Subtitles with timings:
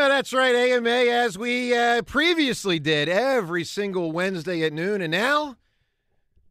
[0.00, 5.02] Uh, that's right, AMA, as we uh, previously did every single Wednesday at noon.
[5.02, 5.58] And now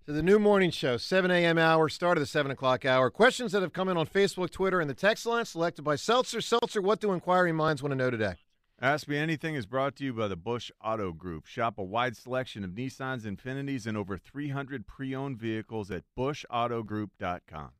[0.05, 1.57] to the new morning show, 7 a.m.
[1.57, 3.09] hour, start of the 7 o'clock hour.
[3.09, 6.42] Questions that have come in on Facebook, Twitter, and the text line selected by Seltzer.
[6.42, 8.35] Seltzer, what do inquiring minds want to know today?
[8.79, 11.47] Ask Me Anything is brought to you by the Bush Auto Group.
[11.47, 17.71] Shop a wide selection of Nissans, Infinitis, and over 300 pre owned vehicles at bushautogroup.com.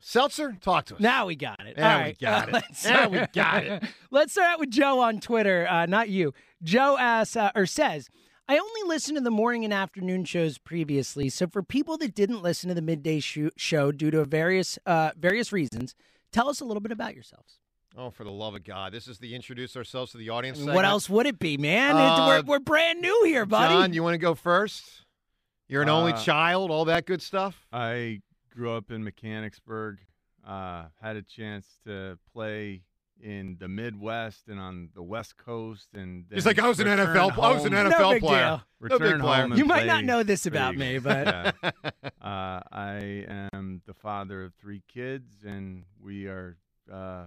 [0.00, 1.00] Seltzer, talk to us.
[1.00, 1.76] Now we got it.
[1.76, 2.18] Now All we right.
[2.18, 2.52] got it.
[2.52, 3.82] let's Now we got it.
[4.10, 5.66] Let's start out with Joe on Twitter.
[5.68, 6.32] Uh, not you.
[6.62, 8.08] Joe asks uh, or says,
[8.48, 11.28] I only listened to the morning and afternoon shows previously.
[11.28, 15.10] So for people that didn't listen to the midday sho- show due to various uh,
[15.18, 15.94] various reasons,
[16.32, 17.58] tell us a little bit about yourselves.
[17.96, 18.92] Oh, for the love of God.
[18.92, 20.76] This is the introduce ourselves to the audience I mean, segment.
[20.76, 21.96] what else would it be, man?
[21.96, 23.74] Uh, we're, we're brand new here, buddy.
[23.74, 25.02] John, you want to go first?
[25.66, 27.66] You're an only Uh, child, all that good stuff?
[27.72, 28.20] I
[28.58, 29.98] grew up in Mechanicsburg,
[30.46, 32.82] uh, had a chance to play
[33.20, 35.88] in the Midwest and on the West Coast.
[35.94, 38.40] and He's like, I was an return NFL I was an NFL no big player.
[38.42, 38.56] deal.
[38.56, 39.42] No Return big player.
[39.42, 41.70] home You might not know this about me, but Yeah.
[42.20, 43.24] Uh, I
[43.54, 46.58] am the father of three kids, and we are
[46.92, 47.24] uh,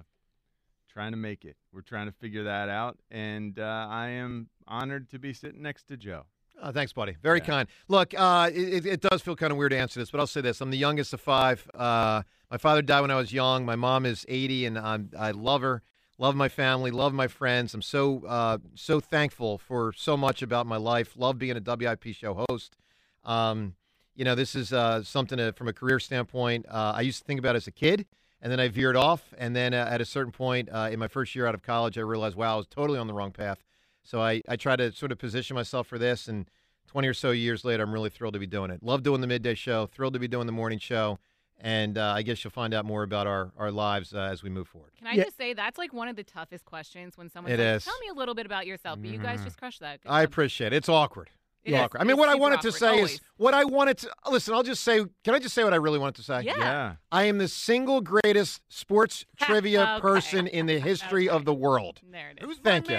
[0.92, 1.56] trying to make it.
[1.74, 5.88] We're trying to figure that out, and uh, I am honored to be sitting next
[5.88, 6.26] to Joe.
[6.62, 7.16] Oh, thanks, buddy.
[7.22, 7.46] Very Yeah.
[7.46, 7.70] kind.
[7.88, 10.42] Look, uh, it, it does feel kind of weird to answer this, but I'll say
[10.42, 11.70] this: I'm the youngest of five.
[11.74, 13.66] Uh, my father died when I was young.
[13.66, 15.82] My mom is 80, and I'm, I love her,
[16.18, 17.74] love my family, love my friends.
[17.74, 21.14] I'm so uh, so thankful for so much about my life.
[21.18, 22.78] Love being a WIP show host.
[23.24, 23.76] Um,
[24.16, 26.66] you know, this is uh, something to, from a career standpoint.
[26.70, 28.06] Uh, I used to think about as a kid,
[28.42, 29.34] and then I veered off.
[29.38, 31.98] And then uh, at a certain point uh, in my first year out of college,
[31.98, 33.64] I realized, wow, I was totally on the wrong path.
[34.04, 36.28] So I, I try to sort of position myself for this.
[36.28, 36.50] And
[36.88, 38.82] 20 or so years later, I'm really thrilled to be doing it.
[38.84, 41.20] Love doing the midday show, thrilled to be doing the morning show.
[41.64, 44.50] And uh, I guess you'll find out more about our, our lives uh, as we
[44.50, 44.92] move forward.
[44.98, 45.26] Can I Yeah.
[45.26, 47.86] just say that's like one of the toughest questions when someone It like, is.
[47.86, 49.44] "Tell me a little bit about yourself." But you guys Mhm.
[49.44, 50.02] just crushed that.
[50.02, 50.32] Good I job.
[50.32, 50.78] appreciate it.
[50.78, 51.30] It's awkward.
[51.64, 52.02] It It's awkward.
[52.02, 53.12] I mean, what I super wanted to say always.
[53.14, 54.56] is what I wanted to listen.
[54.56, 56.42] I'll just say, can I just say what I really wanted to say?
[56.42, 56.96] Yeah.
[57.12, 60.02] I am the single greatest sports trivia Okay.
[60.02, 62.00] person in the history of the world.
[62.12, 62.46] There it is.
[62.48, 62.98] Who's Thank you.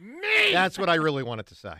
[0.00, 0.52] Me.
[0.52, 1.74] That's what I really wanted to say.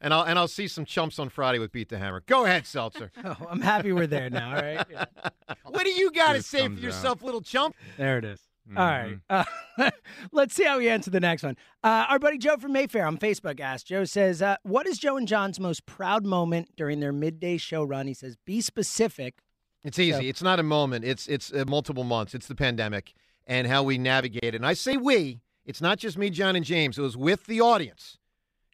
[0.00, 2.22] And I'll and I'll see some chumps on Friday with Beat the Hammer.
[2.26, 3.12] Go ahead, Seltzer.
[3.24, 4.56] oh, I'm happy we're there now.
[4.56, 5.04] All right, Yeah.
[5.64, 6.84] what do you got to say for thumbs up.
[6.84, 7.76] yourself, little chump?
[7.98, 8.40] there it is.
[8.76, 9.18] All right.
[9.28, 9.44] Uh,
[10.32, 11.56] let's see how we answer the next one.
[11.82, 13.88] Uh, our buddy Joe from Mayfair on Facebook asked.
[13.88, 17.82] Joe says, uh, "What is Joe and John's most proud moment during their midday show
[17.82, 19.40] run?" He says, "Be specific."
[19.82, 20.12] It's easy.
[20.12, 21.04] So- It's not a moment.
[21.04, 22.34] It's it's uh, multiple months.
[22.34, 23.12] It's the pandemic
[23.46, 24.54] and how we navigate it.
[24.54, 25.40] And I say we.
[25.64, 26.98] It's not just me, John, and James.
[26.98, 28.18] It was with the audience.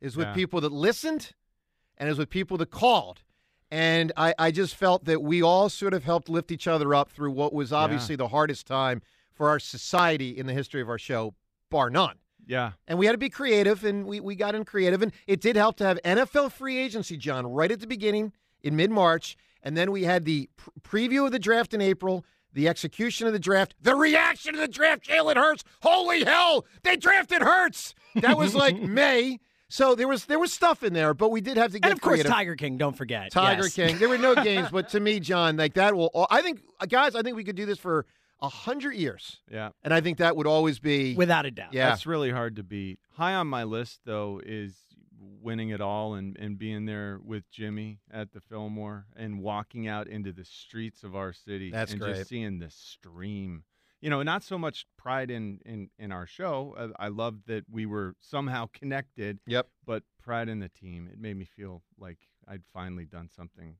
[0.01, 0.35] It was with Yeah.
[0.35, 1.33] people that listened,
[1.99, 3.23] and it was with people that called.
[3.71, 7.11] And I, I just felt that we all sort of helped lift each other up
[7.11, 9.03] through what was obviously the hardest time
[9.33, 11.35] for our society in the history of our show,
[11.71, 12.17] bar none.
[12.47, 12.73] Yeah.
[12.87, 15.03] And we had to be creative, and we, we got in creative.
[15.03, 18.33] And it did help to have NFL free agency, John, right at the beginning
[18.63, 19.37] in mid March.
[19.65, 22.25] And then we had the pr- preview of the draft in April,
[22.57, 25.63] the execution of the draft, the reaction to the draft, Jalen Hurts.
[25.83, 27.95] Holy hell, they drafted Hurts.
[28.17, 29.39] That was like May.
[29.69, 31.93] So there was there was stuff in there, but we did have to get And
[31.93, 32.33] of course, creative.
[32.33, 32.79] Tiger King.
[32.79, 33.31] Don't forget.
[33.31, 33.75] Tiger Yes.
[33.75, 33.99] King.
[33.99, 36.27] There were no games, but to me, John, like that will.
[36.31, 38.07] I think, guys, I think we could do this for
[38.41, 39.71] a hundred years, Yeah.
[39.83, 41.15] and I think that would always be.
[41.17, 41.73] without a doubt.
[41.73, 41.89] Yeah.
[41.89, 42.99] That's really hard to beat.
[43.15, 44.75] High on my list, though, is
[45.41, 50.07] winning it all and, and being there with Jimmy at the Fillmore and walking out
[50.09, 52.17] into the streets of our city That's and great.
[52.17, 53.65] just seeing the stream.
[54.01, 56.75] You know, not so much pride in, in, in our show.
[56.79, 59.69] Uh, I love that we were somehow connected, Yep.
[59.85, 61.09] but pride in the team.
[61.13, 63.77] It made me feel like I'd finally done something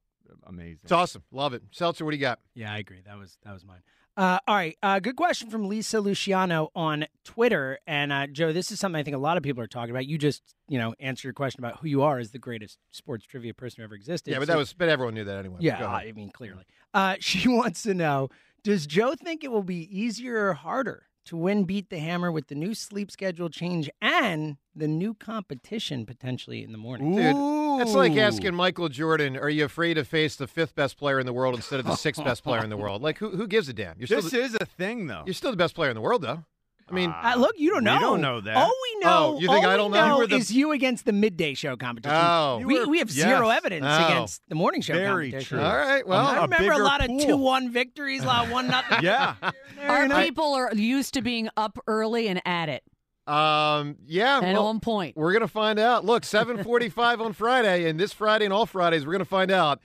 [0.47, 0.81] amazing.
[0.83, 1.23] It's awesome.
[1.31, 1.63] Love it.
[1.71, 2.41] Seltzer, what do you got?
[2.55, 3.01] Yeah, I agree.
[3.07, 3.83] That was that was mine.
[4.17, 7.79] Uh, all right, uh, good question from Lisa Luciano on Twitter.
[7.87, 10.07] And uh, Joe, this is something I think a lot of people are talking about.
[10.07, 13.27] You just, you know, answer your question about who you are as the greatest sports
[13.27, 14.31] trivia person who ever existed.
[14.31, 15.59] Yeah, but So- that was, but everyone knew that anyway.
[15.61, 15.87] yeah.
[15.87, 18.31] I mean, clearly, uh, she wants to know:
[18.65, 22.49] Does Joe think it will be easier or harder to win Beat the Hammer with
[22.49, 27.15] the new sleep schedule change and the new competition potentially in the morning?
[27.17, 31.19] Dude, That's like asking Michael Jordan, "Are you afraid to face the fifth best player
[31.21, 33.47] in the world instead of the sixth best player in the world?" Like, who who
[33.47, 33.99] gives a damn?
[33.99, 35.23] You're still This the, is a thing, though.
[35.27, 36.45] you're still the best player in the world, though.
[36.89, 37.95] I mean, Uh, look, you don't know.
[37.95, 38.57] We don't know that.
[38.57, 40.05] All we know, Oh, you think all I don't know?
[40.05, 42.17] You know the- is you against the midday show competition.
[42.17, 42.61] Oh.
[42.65, 43.57] we, were- we have zero yes.
[43.59, 44.07] evidence Oh.
[44.07, 45.13] against the morning show competition.
[45.17, 45.59] Very competition.
[45.59, 45.67] true.
[45.67, 46.07] all right.
[46.07, 48.99] Well, I remember a bigger lot of two-one victories, a lot of one nothing.
[49.03, 49.35] yeah.
[49.83, 50.23] Our know?
[50.23, 52.85] people are used to being up early and at it
[53.27, 54.39] um, yeah.
[54.41, 55.17] and well, on point.
[55.17, 56.05] we're gonna find out.
[56.05, 59.81] Look, seven forty-five on Friday, and this Friday and all Fridays, we're gonna find out.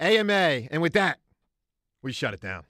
[0.00, 0.32] AMA,
[0.70, 1.18] and with that,
[2.00, 2.64] we shut it down.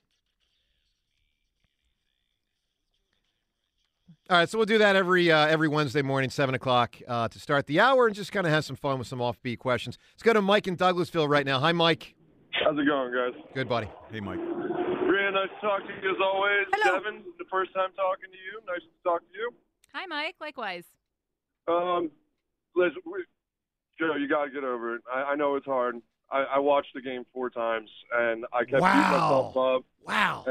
[4.30, 7.38] All right, so we'll do that every uh, every Wednesday morning, seven o'clock, uh, to
[7.40, 9.98] start the hour, and just kind of have some fun with some offbeat questions.
[10.14, 11.58] Let's go to Mike in Douglasville right now.
[11.58, 12.14] Hi, Mike.
[12.52, 13.42] How's it going, guys?
[13.54, 13.88] Good buddy.
[14.12, 14.38] Hey, Mike.
[14.38, 16.64] Really nice to talk to you as always.
[16.72, 16.98] Hello.
[17.00, 18.60] Devin, the first time talking to you.
[18.68, 19.50] Nice to talk to you.
[19.94, 20.36] Hi, Mike.
[20.40, 20.84] Likewise.
[21.66, 22.12] Um,
[22.76, 23.24] Liz, we,
[23.98, 25.02] Joe, you got to get over it.
[25.12, 25.96] I, I know it's hard.
[26.30, 29.76] I, I watched the game four times, and I kept beating myself Wow.
[29.78, 29.84] up.
[30.06, 30.46] Wow.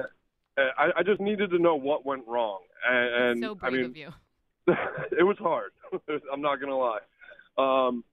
[0.59, 2.59] And I, I just needed to know what went wrong.
[2.89, 4.09] And, and so I mean, of you.
[4.67, 5.71] it was hard.
[6.33, 6.99] I'm not gonna lie.
[7.57, 8.03] Um,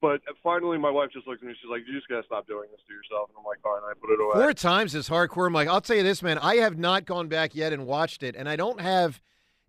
[0.00, 1.54] but finally, my wife just looked at me.
[1.60, 3.94] She's like, "You just gotta stop doing this to yourself." And I'm like, "Fine." I
[4.00, 4.44] put it away.
[4.44, 5.66] Four times is hardcore, Mike.
[5.68, 6.38] I'll tell you this, man.
[6.38, 9.20] I have not gone back yet and watched it, and I don't have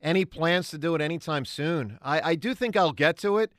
[0.01, 1.97] any plans to do it anytime soon.
[2.01, 3.51] I, I do think I'll get to it,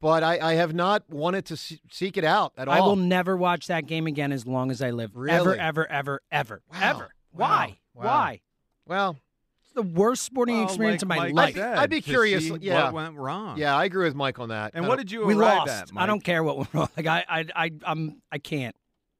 [0.00, 2.74] but I, I have not wanted to se- seek it out at all.
[2.74, 5.10] I will never watch that game again as long as I live.
[5.10, 5.58] Ever, Really?
[5.58, 6.78] ever, ever, ever, Wow.
[6.82, 7.02] ever.
[7.32, 7.48] Wow.
[7.48, 7.78] Why?
[7.94, 8.04] Wow.
[8.04, 8.40] Why?
[8.86, 9.16] Well,
[9.62, 11.54] It's the worst sporting Well, experience like of my Mike life.
[11.54, 12.84] said, I'd be curious, yeah.
[12.84, 13.56] What went wrong?
[13.58, 14.72] yeah, I agree with Mike on that.
[14.74, 15.70] And Uh, what did you we lost.
[15.70, 15.90] at?
[15.96, 16.88] I don't care what went wrong.
[16.96, 18.74] Like I, I, I, I'm, I can't.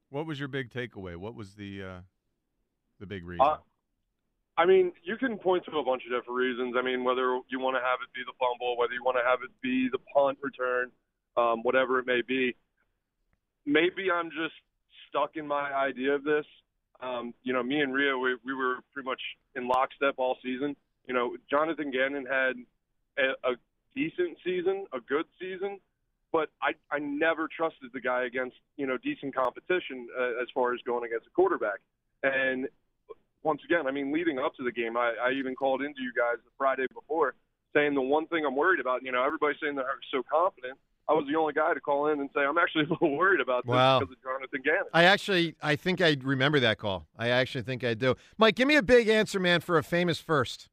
[0.09, 1.15] What was your big takeaway?
[1.17, 1.99] What was the uh,
[2.99, 3.45] the big reason?
[3.45, 3.57] Uh,
[4.57, 6.75] I mean, you can point to a bunch of different reasons.
[6.77, 9.23] I mean, whether you want to have it be the fumble, whether you want to
[9.29, 10.91] have it be the punt return,
[11.35, 12.55] um, whatever it may be.
[13.65, 14.53] Maybe I'm just
[15.09, 16.45] stuck in my idea of this.
[17.01, 19.21] Um, you know, me and Rhea, we, we were pretty much
[19.55, 20.75] in lockstep all season.
[21.07, 22.55] You know, Jonathan Gannon had
[23.17, 23.55] a, a
[23.95, 25.79] decent season, a good season,
[26.31, 30.73] but I, I never trusted the guy against, you know, decent competition uh, as far
[30.73, 31.79] as going against a quarterback.
[32.23, 32.67] And
[33.43, 36.11] once again, I mean, leading up to the game, I, I even called into you
[36.15, 37.35] guys the Friday before
[37.75, 40.79] saying the one thing I'm worried about, you know, everybody's saying they're so confident.
[41.07, 43.39] I was the only guy to call in and say I'm actually a little worried
[43.41, 43.99] about this Wow.
[43.99, 44.83] because of Jonathan Gannon.
[44.93, 47.05] I actually, I think I remember that call.
[47.17, 48.15] I actually think I do.
[48.37, 50.69] Mike, give me a big answer, man, for a famous first.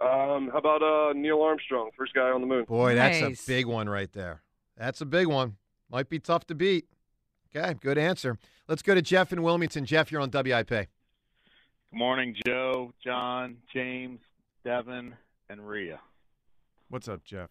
[0.00, 2.64] Um, how about uh, Neil Armstrong, first guy on the moon?
[2.64, 3.42] Boy, that's Nice.
[3.44, 4.42] a big one right there.
[4.76, 5.56] That's a big one.
[5.90, 6.86] Might be tough to beat.
[7.56, 8.36] Okay, good answer.
[8.68, 9.84] Let's go to Jeff in Wilmington.
[9.86, 10.68] Jeff, you're on WIP.
[10.68, 10.86] Good
[11.92, 14.20] morning, Joe, John, James,
[14.64, 15.14] Devin,
[15.48, 15.98] and Rhea.
[16.90, 17.48] What's up, Jeff?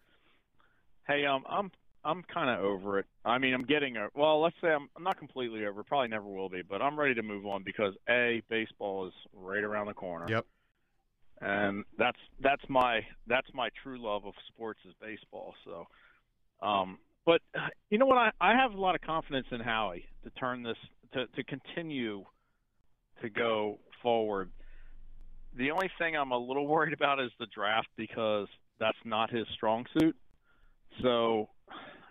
[1.06, 1.70] Hey, um, I'm
[2.04, 3.06] I'm kind of over it.
[3.24, 4.40] I mean, I'm getting a well.
[4.40, 5.82] Let's say I'm I'm not completely over.
[5.82, 9.62] Probably never will be, but I'm ready to move on because a baseball is right
[9.62, 10.26] around the corner.
[10.28, 10.46] Yep.
[11.40, 15.54] And that's that's my that's my true love of sports is baseball.
[15.64, 15.86] So,
[16.66, 17.40] um, but
[17.90, 18.18] you know what?
[18.18, 20.78] I I have a lot of confidence in Howie to turn this
[21.14, 22.24] to to continue
[23.22, 24.50] to go forward.
[25.56, 28.48] The only thing I'm a little worried about is the draft because
[28.78, 30.16] that's not his strong suit.
[31.02, 31.48] So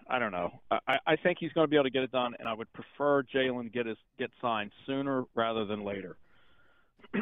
[0.09, 0.51] I don't know.
[0.71, 2.71] I, I think he's going to be able to get it done, and I would
[2.73, 6.17] prefer Jalen get his get signed sooner rather than later.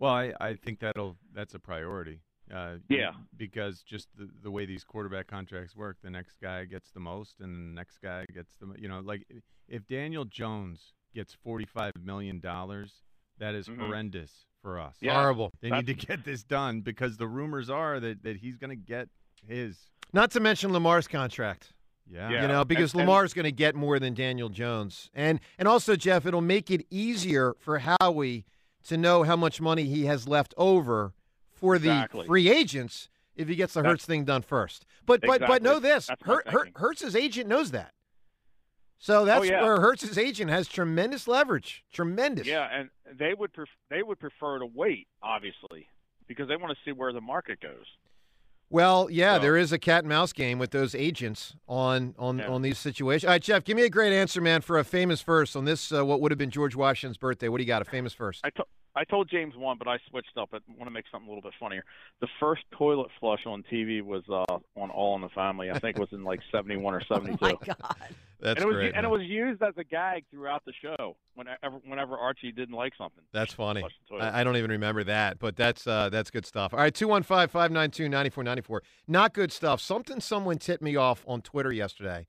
[0.00, 2.20] Well, I, I think that'll that's a priority.
[2.54, 3.10] Uh, Yeah.
[3.36, 7.40] Because just the, the way these quarterback contracts work, the next guy gets the most,
[7.40, 9.26] and the next guy gets the you know like
[9.68, 13.02] if Daniel Jones gets forty five million dollars,
[13.38, 13.78] that is Mhm.
[13.80, 14.94] horrendous for us.
[15.00, 15.14] Yeah.
[15.14, 15.50] Horrible.
[15.60, 18.76] They need to get this done because the rumors are that, that he's going to
[18.76, 19.08] get
[19.48, 19.78] his.
[20.12, 21.72] Not to mention Lamar's contract.
[22.10, 22.30] Yeah.
[22.30, 22.42] Yeah.
[22.42, 25.68] You know, because and- and- Lamar's going to get more than Daniel Jones, and and
[25.68, 28.44] also Jeff, it'll make it easier for Howie
[28.84, 31.12] to know how much money he has left over
[31.52, 32.26] for the Exactly.
[32.26, 34.86] free agents if he gets the That's- Hurts thing done first.
[35.06, 36.66] But but but know this, That's my Her, Her.
[36.76, 37.92] Hurts's agent knows that.
[39.00, 39.62] So oh, that's Oh, yeah.
[39.62, 41.84] where Hurts's agent has tremendous leverage.
[41.92, 42.46] Tremendous.
[42.48, 45.86] Yeah, and they would pref- they would prefer to wait, obviously,
[46.26, 47.86] because they want to see where the market goes.
[48.70, 52.38] Well, yeah, So- there is a cat and mouse game with those agents on on
[52.38, 52.48] Yeah.
[52.48, 53.26] on these situations.
[53.26, 55.90] All right, Jeff, give me a great answer, man, for a famous verse on this.
[55.90, 57.48] Uh, what would have been George Washington's birthday?
[57.48, 57.80] What do you got?
[57.82, 58.40] A famous verse?
[58.44, 58.66] I, to-
[58.98, 60.48] I told James one, but I switched up.
[60.52, 61.84] I want to make something a little bit funnier.
[62.20, 65.70] The first toilet flush on TV was uh, on All in the Family.
[65.70, 67.38] I think it was in like '71 or '72.
[67.40, 67.76] Oh my God.
[68.40, 68.94] That's and it was great.
[68.96, 72.92] and it was used as a gag throughout the show whenever whenever Archie didn't like
[72.98, 73.22] something.
[73.32, 73.82] That's funny.
[73.82, 74.32] Flush the toilet.
[74.32, 76.74] I, I don't even remember that, but that's uh, that's good stuff.
[76.74, 78.80] All right, 215-592-9494.
[79.06, 79.80] Not good stuff.
[79.80, 82.26] Something someone tipped me off on Twitter yesterday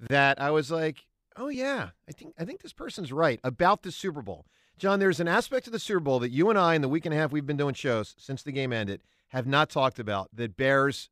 [0.00, 1.06] that I was like,
[1.36, 4.46] "Oh yeah, I think I think this person's right about the Super Bowl."
[4.78, 7.04] John, there's an aspect of the Super Bowl that you and I in the week
[7.04, 10.28] and a half we've been doing shows since the game ended have not talked about
[10.34, 11.10] that bears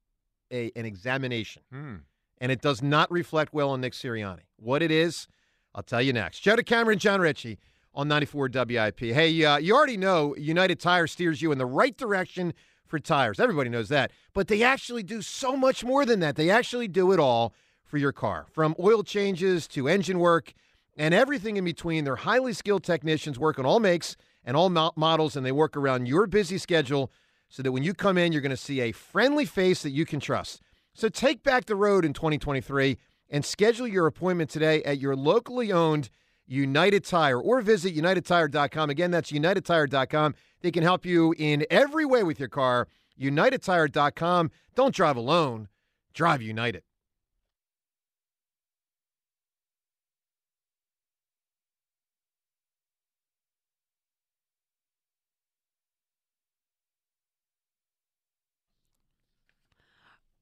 [0.52, 1.62] a an examination.
[1.72, 1.94] Hmm.
[2.38, 4.42] and it does not reflect well on Nick Sirianni.
[4.56, 5.26] What it is,
[5.74, 6.40] I'll tell you next.
[6.40, 7.58] Joe DeCamara, Jon Ritchie
[7.92, 9.00] on 94 WIP.
[9.00, 12.54] Hey, uh, you already know United Tire steers you in the right direction
[12.86, 13.40] for tires.
[13.40, 14.12] Everybody knows that.
[14.32, 16.36] But they actually do so much more than that.
[16.36, 17.52] They actually do it all
[17.84, 20.52] for your car, from oil changes to engine work
[20.96, 22.04] and everything in between.
[22.04, 25.76] They're highly skilled technicians, work on all makes and all mo- models, and they work
[25.76, 27.10] around your busy schedule
[27.48, 30.04] so that when you come in, you're going to see a friendly face that you
[30.04, 30.60] can trust.
[30.94, 32.96] So take back the road in 2023
[33.28, 36.10] and schedule your appointment today at your locally owned
[36.46, 38.90] United Tire or visit unitedtire.com.
[38.90, 40.34] Again, that's unitedtire.com.
[40.62, 42.88] They can help you in every way with your car.
[43.20, 44.50] Unitedtire.com.
[44.74, 45.68] Don't drive alone,
[46.14, 46.85] drive United.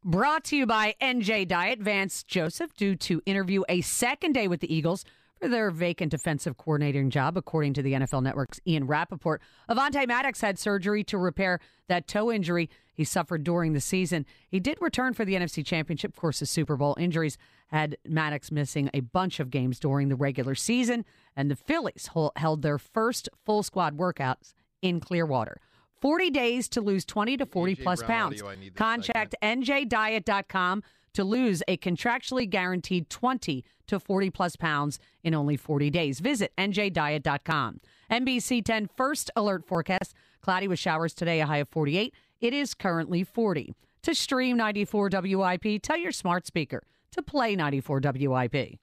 [0.07, 1.81] Brought to you by NJ Diet.
[1.81, 5.03] Vance Joseph, due to interview a second day with the Eagles
[5.41, 9.41] for their vacant defensive coordinating job, according to the NFL Network's Ian Rapoport.
[9.67, 11.59] Avonte Maddox had surgery to repair
[11.89, 14.27] that toe injury he suffered during the season.
[14.47, 16.95] He did return for the NFC Championship, of course, the Super Bowl.
[17.01, 22.11] Injuries had Maddox missing a bunch of games during the regular season, and the Phillies
[22.37, 25.63] held their first full squad workouts in Clearwater.
[26.05, 28.43] 40 days to lose 20 to 40 AJ plus Brown pounds.
[28.43, 30.83] audio, I need this Contact njdiet.com
[31.15, 36.21] to lose a contractually guaranteed 20 to 40 plus pounds in only 40 days.
[36.21, 37.81] Visit njdiet.com.
[38.11, 42.13] NBC 10 first alert forecast cloudy with showers today, a high of 48.
[42.39, 43.73] It is currently 40.
[44.03, 46.83] To stream 94 WIP, tell your smart speaker
[47.13, 48.79] to play 94 WIP.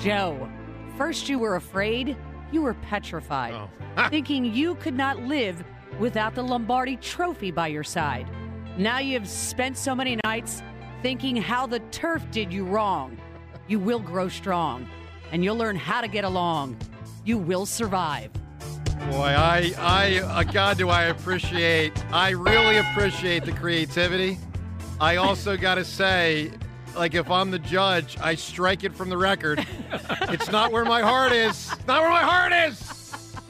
[0.00, 0.48] Joe,
[0.96, 2.16] first you were afraid,
[2.52, 4.08] you were petrified, Oh.
[4.10, 5.62] thinking you could not live
[5.98, 8.28] without the Lombardi trophy by your side.
[8.76, 10.62] Now you've spent so many nights
[11.02, 13.18] thinking how the turf did you wrong.
[13.66, 14.88] You will grow strong,
[15.32, 16.76] and you'll learn how to get along.
[17.24, 18.30] You will survive.
[19.10, 24.38] Boy, I, I, uh, God, do I appreciate, I really appreciate the creativity.
[25.00, 26.50] I also got to say,
[26.98, 29.64] like, if I'm the judge, I strike it from the record.
[30.22, 31.70] it's not where my heart is.
[31.72, 32.94] It's not where my heart is.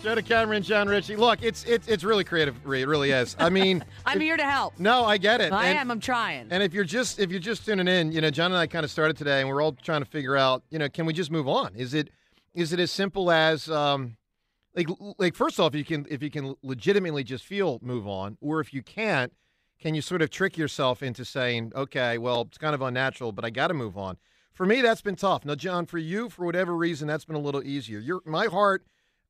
[0.02, 1.17] Joe DeCamara, Jon Ritchie.
[1.17, 2.55] Look, it's it's it's really creative.
[2.64, 3.35] It really is.
[3.40, 4.78] I mean, I'm if- here to help.
[4.78, 5.52] No, I get it.
[5.52, 5.90] I And- am.
[5.90, 6.47] I'm trying.
[6.50, 8.85] and if you're just if you're just tuning in, you know, John and I kind
[8.85, 11.33] of started today, and we're all trying to figure out, you know, can we just
[11.33, 11.75] move on?
[11.75, 12.11] Is it
[12.55, 14.17] is it as simple as um,
[14.76, 14.87] like
[15.19, 18.73] like first off, you can if you can legitimately just feel move on, or if
[18.73, 19.33] you can't,
[19.78, 23.44] can you sort of trick yourself into saying, okay, well, it's kind of unnatural, but
[23.44, 24.16] I got to move on.
[24.52, 25.44] For me, that's been tough.
[25.44, 28.00] Now, John, for you, for whatever reason, that's been a little easier.
[28.00, 28.85] Your my heart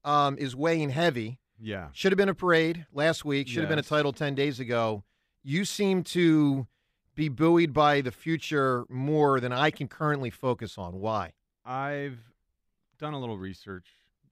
[0.05, 1.39] um, is weighing heavy.
[1.61, 1.89] Yeah.
[1.93, 3.49] Should have been a parade last week.
[3.49, 5.05] Should have been a title 10 days ago.
[5.43, 6.67] You seem to
[7.15, 11.01] be buoyed by the future more than I can currently focus on.
[11.01, 11.33] Why?
[11.65, 12.19] I've
[12.99, 13.89] done a little research,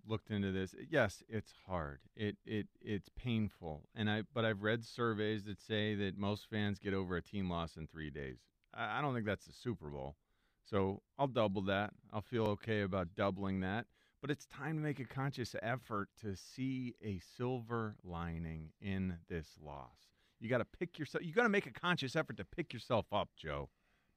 [0.06, 0.74] looked into this.
[0.90, 2.00] Yes, it's hard.
[2.14, 6.78] It it it's painful, and I but I've read surveys that say that most fans
[6.78, 8.38] get over a team loss in three days.
[8.74, 10.16] I, I don't think that's the Super Bowl,
[10.64, 11.90] so I'll double that.
[12.12, 13.86] I'll feel okay about doubling that.
[14.22, 19.46] But it's time to make a conscious effort to see a silver lining in this
[19.62, 20.08] loss.
[20.40, 21.24] You got to pick yourself.
[21.24, 23.68] You got to make a conscious effort to pick yourself up, Joe,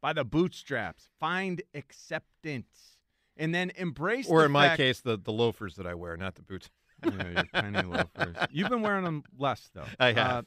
[0.02, 1.08] by the bootstraps.
[1.20, 2.99] Find acceptance
[3.40, 4.28] and then embrace.
[4.30, 6.70] Or the in my fact- case, the, the loafers that I wear, not the boots.
[7.06, 8.36] Yeah, your tiny loafers.
[8.52, 9.86] You've been wearing them less though.
[10.02, 10.30] I have.
[10.30, 10.42] Uh,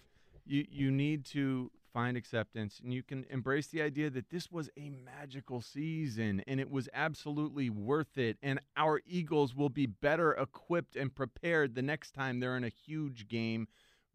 [0.44, 4.68] you you need to find acceptance, and you can embrace the idea that this was
[4.78, 8.36] a magical season, and it was absolutely worth it.
[8.42, 12.68] And our Eagles will be better equipped and prepared the next time they're in a
[12.86, 13.66] huge game.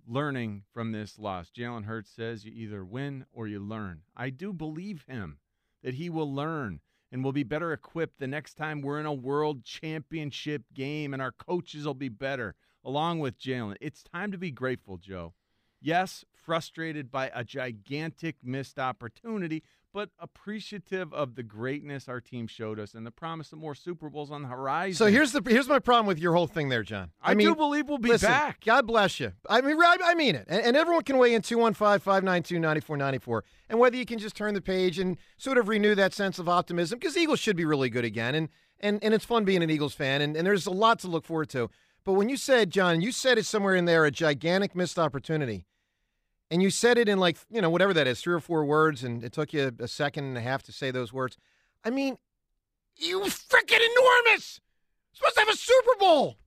[0.07, 4.01] Learning from this loss, Jalen Hurts says you either win or you learn.
[4.15, 5.39] I do believe him
[5.84, 6.79] that he will learn
[7.12, 11.22] and we'll be better equipped the next time we're in a world championship game and
[11.22, 13.76] our coaches will be better along with Jalen.
[13.82, 15.34] It's time to be grateful, Joe.
[15.80, 19.64] Yes, frustrated by a gigantic missed opportunity,
[19.98, 24.12] but appreciative of the greatness our team showed us and the promise of more Super
[24.12, 24.96] Bowls on the horizon.
[24.96, 27.10] So here's the here's my problem with your whole thing there, John.
[27.20, 28.63] I, mean, do believe we'll be listen, back.
[28.63, 29.32] God bless you.
[29.50, 30.46] I mean, I, I mean it.
[30.48, 33.44] And, and everyone can weigh in 215 592 9494.
[33.70, 36.48] And whether you can just turn the page and sort of renew that sense of
[36.48, 38.36] optimism, because Eagles should be really good again.
[38.36, 38.50] And,
[38.80, 40.22] and, and it's fun being an Eagles fan.
[40.22, 41.72] And, and there's a lot to look forward to.
[42.04, 45.66] But when you said, John, you said it somewhere in there, a gigantic missed opportunity.
[46.50, 49.04] And you said it in like, you know, whatever that is, three or four words,
[49.04, 51.38] and it took you a second and a half to say those words.
[51.84, 52.18] I mean,
[52.96, 54.62] you freaking enormous.
[55.13, 56.38] supposed to have a Super Bowl.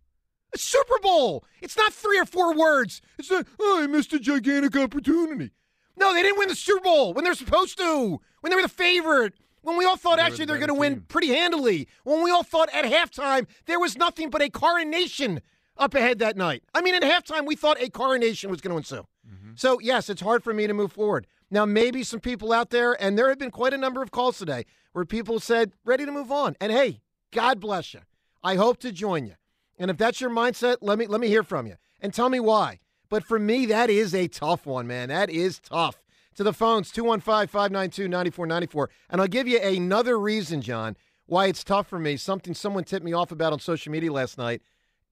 [0.55, 1.45] A Super Bowl.
[1.61, 3.03] It's not three or four words.
[3.19, 5.51] It's not, oh, I missed a gigantic opportunity.
[5.97, 8.69] No, they didn't win the Super Bowl when they're supposed to, when they were the
[8.69, 11.89] favorite, When we all thought They actually the they're going to win pretty handily.
[12.05, 15.41] When we all thought at halftime there was nothing but a coronation
[15.77, 16.63] up ahead that night.
[16.75, 19.07] I mean, at halftime we thought a coronation was going to ensue.
[19.29, 19.40] Mm-hmm.
[19.51, 19.57] Mm-hmm.
[19.57, 21.27] So yes, it's hard for me to move forward.
[21.51, 24.39] Now maybe some people out there, and there have been quite a number of calls
[24.39, 26.57] today where people said ready to move on.
[26.61, 27.01] And hey,
[27.33, 28.01] God bless you.
[28.43, 29.35] I hope to join you.
[29.79, 32.41] And if that's your mindset, let me let me hear from you and tell me
[32.41, 32.81] why.
[33.09, 35.09] But for me, that is a tough one, man.
[35.09, 35.97] That is tough.
[36.37, 38.91] To the phones, 215 592 9494.
[39.11, 42.17] And I'll give you another reason, John, why it's tough for me.
[42.17, 44.63] Something someone tipped me off about on social media last night.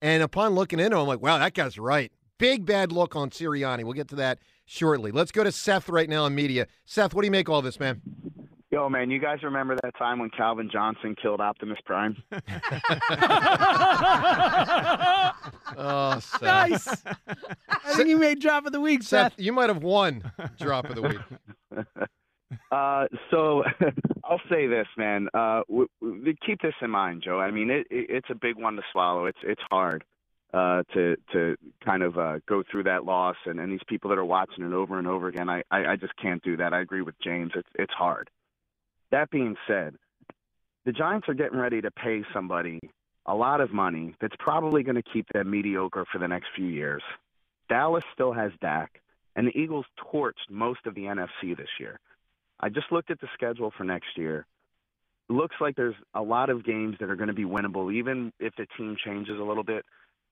[0.00, 2.12] And upon looking into it, I'm like, wow, that guy's right.
[2.38, 3.85] Big bad look on Sirianni.
[3.85, 5.11] We'll get to that shortly.
[5.11, 6.66] Let's go to Seth right now in media.
[6.85, 8.00] Seth, what do you make all this, man?
[8.71, 12.16] Yo, man, you guys remember that time when Calvin Johnson killed Optimus Prime?
[15.76, 16.42] Oh, Seth.
[16.42, 16.88] nice.
[17.68, 19.40] I think you made drop of the week, Seth, Seth.
[19.40, 21.18] you might have won drop of the week.
[22.73, 23.62] Uh, so
[24.25, 25.28] I'll say this, man.
[25.35, 27.38] Uh, w- w- keep this in mind, Joe.
[27.38, 29.26] I mean, it, it, it's a big one to swallow.
[29.26, 30.02] It's it's hard
[30.55, 34.19] uh, to to kind of uh, go through that loss, and, and these people that
[34.19, 35.49] are watching it over and over again.
[35.49, 36.73] I, I I just can't do that.
[36.73, 37.52] I agree with James.
[37.55, 38.31] It's it's hard.
[39.11, 39.95] That being said,
[40.85, 42.81] the Giants are getting ready to pay somebody
[43.26, 46.67] a lot of money that's probably going to keep them mediocre for the next few
[46.67, 47.02] years.
[47.69, 49.02] Dallas still has Dak,
[49.37, 52.00] and the Eagles torched most of the NFC this year.
[52.59, 54.47] I just looked at the schedule for next year.
[55.28, 58.55] Looks like there's a lot of games that are going to be winnable, even if
[58.57, 59.85] the team changes a little bit.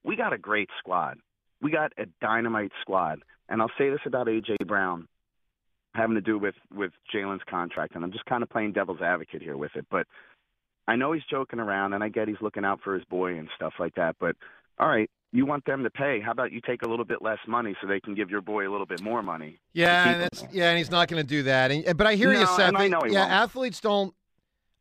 [0.04, 1.18] We got a great squad.
[1.60, 3.20] We got a dynamite squad.
[3.48, 4.56] And I'll say this about A.J.
[4.66, 5.08] Brown
[5.94, 9.40] having to do with, with Jalen's contract, and I'm just kind of playing devil's advocate
[9.40, 9.86] here with it.
[9.90, 10.06] But
[10.86, 13.48] I know he's joking around, and I get he's looking out for his boy and
[13.56, 14.16] stuff like that.
[14.20, 14.36] But
[14.78, 16.20] all right, you want them to pay.
[16.20, 18.68] How about you take a little bit less money so they can give your boy
[18.68, 19.58] a little bit more money?
[19.72, 21.70] Yeah, and that's yeah, and he's not going to do that.
[21.70, 22.72] And, but I hear you, No, Seth.
[22.72, 23.32] know he yeah, won't.
[23.32, 24.14] athletes don't.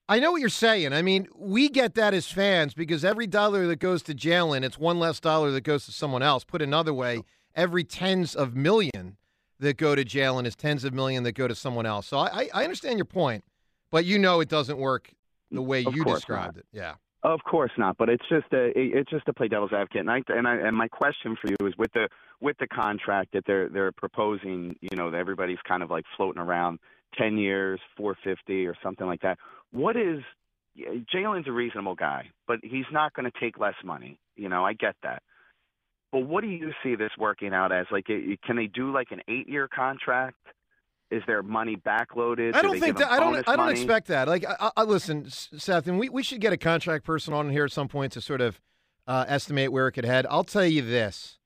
[0.07, 0.93] I know what you're saying.
[0.93, 4.77] I mean, we get that as fans because every dollar that goes to Jalen, it's
[4.77, 6.43] one less dollar that goes to someone else.
[6.43, 7.24] Put another way,
[7.55, 9.17] every tens of million
[9.60, 12.06] that go to Jalen is tens of million that go to someone else.
[12.06, 13.43] So I, I understand your point,
[13.89, 15.12] but you know it doesn't work
[15.49, 16.60] the way Of you described not.
[16.60, 16.65] it.
[16.71, 16.95] Yeah.
[17.23, 20.01] Of course not, but it's just a it's just to play devil's advocate.
[20.01, 22.08] And I and I and my question for you is with the
[22.39, 26.39] with the contract that they're they're proposing, you know, that everybody's kind of like floating
[26.39, 26.77] around
[27.17, 29.39] ten years, four fifty or something like that.
[29.71, 30.21] What is
[31.13, 34.19] Jalen's a reasonable guy, but he's not going to take less money.
[34.36, 35.23] You know, I get that.
[36.12, 37.88] But what do you see this working out as?
[37.91, 40.38] Like, can they do like an eight year contract?
[41.12, 42.56] Is there money backloaded?
[42.56, 43.12] I Do don't they think that.
[43.12, 43.38] I don't.
[43.47, 43.80] I don't money?
[43.80, 44.28] expect that.
[44.28, 47.65] Like, I, I, listen, Seth, and we, we should get a contract person on here
[47.65, 48.60] at some point to sort of
[49.08, 50.25] uh, estimate where it could head.
[50.30, 51.38] I'll tell you this: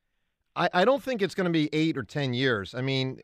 [0.55, 2.73] I, I don't think it's going to be eight or ten years.
[2.73, 3.19] I mean,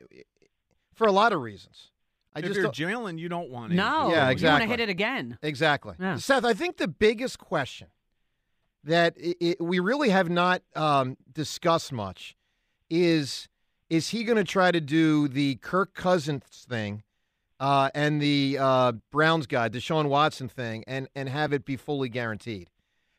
[0.93, 1.91] for a lot of reasons.
[2.35, 3.75] I if just you're don't- Jalen, you don't want it.
[3.75, 4.09] No.
[4.09, 4.65] Yeah, You want exactly.
[4.67, 5.37] to hit it again.
[5.41, 5.95] Exactly.
[5.99, 6.17] Yeah.
[6.17, 7.87] Seth, I think the biggest question
[8.83, 12.35] that i i we really have not um, discussed much
[12.89, 13.47] is
[13.89, 17.03] is he going to try to do the Kirk Cousins thing
[17.59, 22.09] uh, and the uh, Browns guy, Deshaun Watson thing, and, and have it be fully
[22.09, 22.69] guaranteed?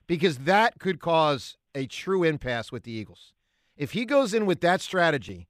[0.09, 3.33] Because that could cause a true impasse with the Eagles.
[3.77, 5.47] If he goes in with that strategy,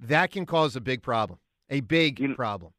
[0.00, 1.38] that can cause a big problem.
[1.70, 2.72] A big You- problem.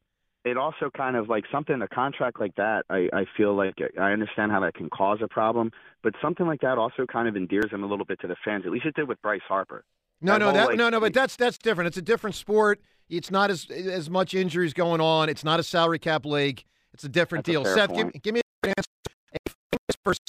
[0.46, 4.12] It also kind of like something a contract like that I, I feel like i
[4.12, 5.72] understand how that can cause a problem
[6.02, 8.64] but something like that also kind of endears him a little bit to the fans
[8.66, 9.84] at least it did with bryce harper
[10.22, 11.88] No, That no, whole, that, like, no, no, but that's that's different.
[11.88, 12.82] It's a different sport.
[13.10, 15.30] It's not as as much injuries going on.
[15.30, 16.64] It's not a salary cap league.
[16.94, 17.76] It's a different That's a deal.
[17.76, 18.90] Seth, give, give me an answer.
[19.34, 20.20] A famous person.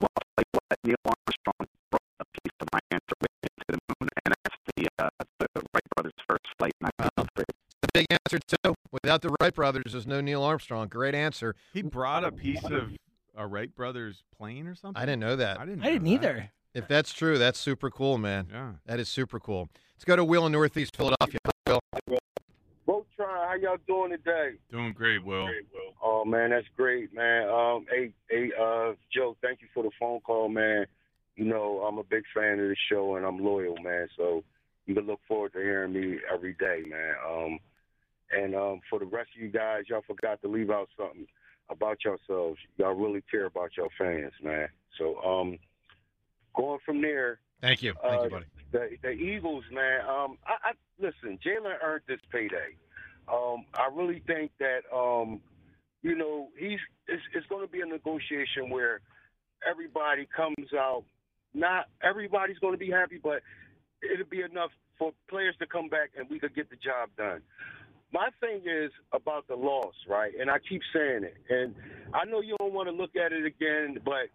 [0.00, 4.56] like what neil armstrong brought a piece of my answer to the moon and that's
[4.76, 5.08] the uh,
[5.38, 7.44] the wright brothers first flight 1903.
[7.82, 8.74] The big answer too.
[9.02, 10.88] Without the Wright brothers, there's no Neil Armstrong.
[10.88, 11.54] Great answer.
[11.72, 12.92] He brought a piece of
[13.34, 15.00] a Wright brothers plane or something.
[15.00, 15.58] I didn't know that.
[15.58, 15.82] I didn't.
[15.82, 16.10] I didn't that.
[16.10, 16.50] either.
[16.74, 18.48] If that's true, that's super cool, man.
[18.52, 18.72] Yeah.
[18.84, 19.70] That is super cool.
[19.94, 21.38] Let's go to Will in Northeast Philadelphia.
[21.66, 21.80] Will.
[22.86, 24.56] Voltron, how y'all doing today?
[24.70, 25.48] Doing great, Will.
[26.02, 27.48] Oh man, that's great, man.
[27.48, 30.84] Um, hey, hey, uh, Joe, thank you for the phone call, man.
[31.36, 34.08] You know, I'm a big fan of the show and I'm loyal, man.
[34.16, 34.44] So
[34.84, 37.14] you can look forward to hearing me every day, man.
[37.26, 37.58] Um,
[38.30, 41.26] and um, for the rest of you guys, y'all forgot to leave out something
[41.68, 42.58] about yourselves.
[42.76, 44.68] Y'all really care about your fans, man.
[44.98, 45.58] So um,
[46.54, 47.94] going from there, Thank you.
[48.02, 48.46] Thank uh, you, buddy.
[48.72, 50.00] the the Eagles, man.
[50.00, 51.38] Um, I, I listen.
[51.44, 52.76] Jalen earned this payday.
[53.28, 55.40] Um, I really think that um,
[56.02, 59.00] you know he's it's, it's going to be a negotiation where
[59.68, 61.04] everybody comes out.
[61.52, 63.42] Not everybody's going to be happy, but
[64.02, 67.42] it'll be enough for players to come back and we could get the job done.
[68.12, 70.32] My thing is about the loss, right?
[70.38, 71.36] And I keep saying it.
[71.48, 71.74] And
[72.12, 74.28] I know you don't want to look at it again, but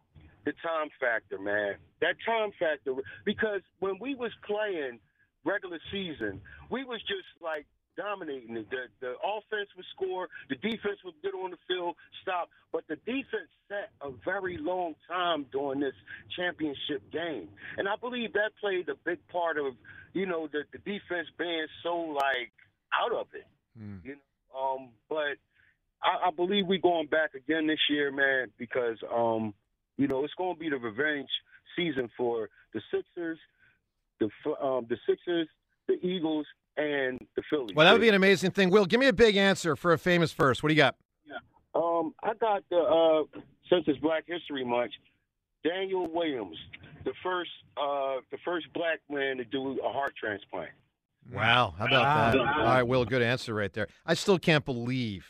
[0.45, 1.75] the time factor, man.
[2.01, 2.93] That time factor
[3.25, 4.99] because when we was playing
[5.43, 7.65] regular season, we was just like
[7.97, 8.69] dominating it.
[8.69, 12.49] The the offense would score, the defense would get on the field, stop.
[12.71, 15.95] But the defense sat a very long time during this
[16.35, 17.49] championship game.
[17.77, 19.73] And I believe that played a big part of,
[20.13, 22.51] you know, the, the defense being so like
[22.93, 23.47] out of it.
[24.03, 25.37] You know, um, but
[26.01, 29.53] I, I believe we're going back again this year, man, because um,
[29.97, 31.29] you know, it's going to be the revenge
[31.75, 33.39] season for the Sixers,
[34.19, 34.29] the
[34.61, 35.47] um, the Sixers,
[35.87, 36.45] the Eagles,
[36.77, 37.75] and the Phillies.
[37.75, 38.69] Well, that would be an amazing thing.
[38.69, 40.63] Will, give me a big answer for a famous first.
[40.63, 40.95] What do you got?
[41.73, 44.91] Um, I got the uh, since it's Black History Month,
[45.63, 46.57] Daniel Williams,
[47.03, 50.69] the first uh, the first black man to do a heart transplant.
[51.31, 52.39] Wow, how about that?
[52.39, 53.87] All right, Will, good answer right there.
[54.05, 55.27] I still can't believe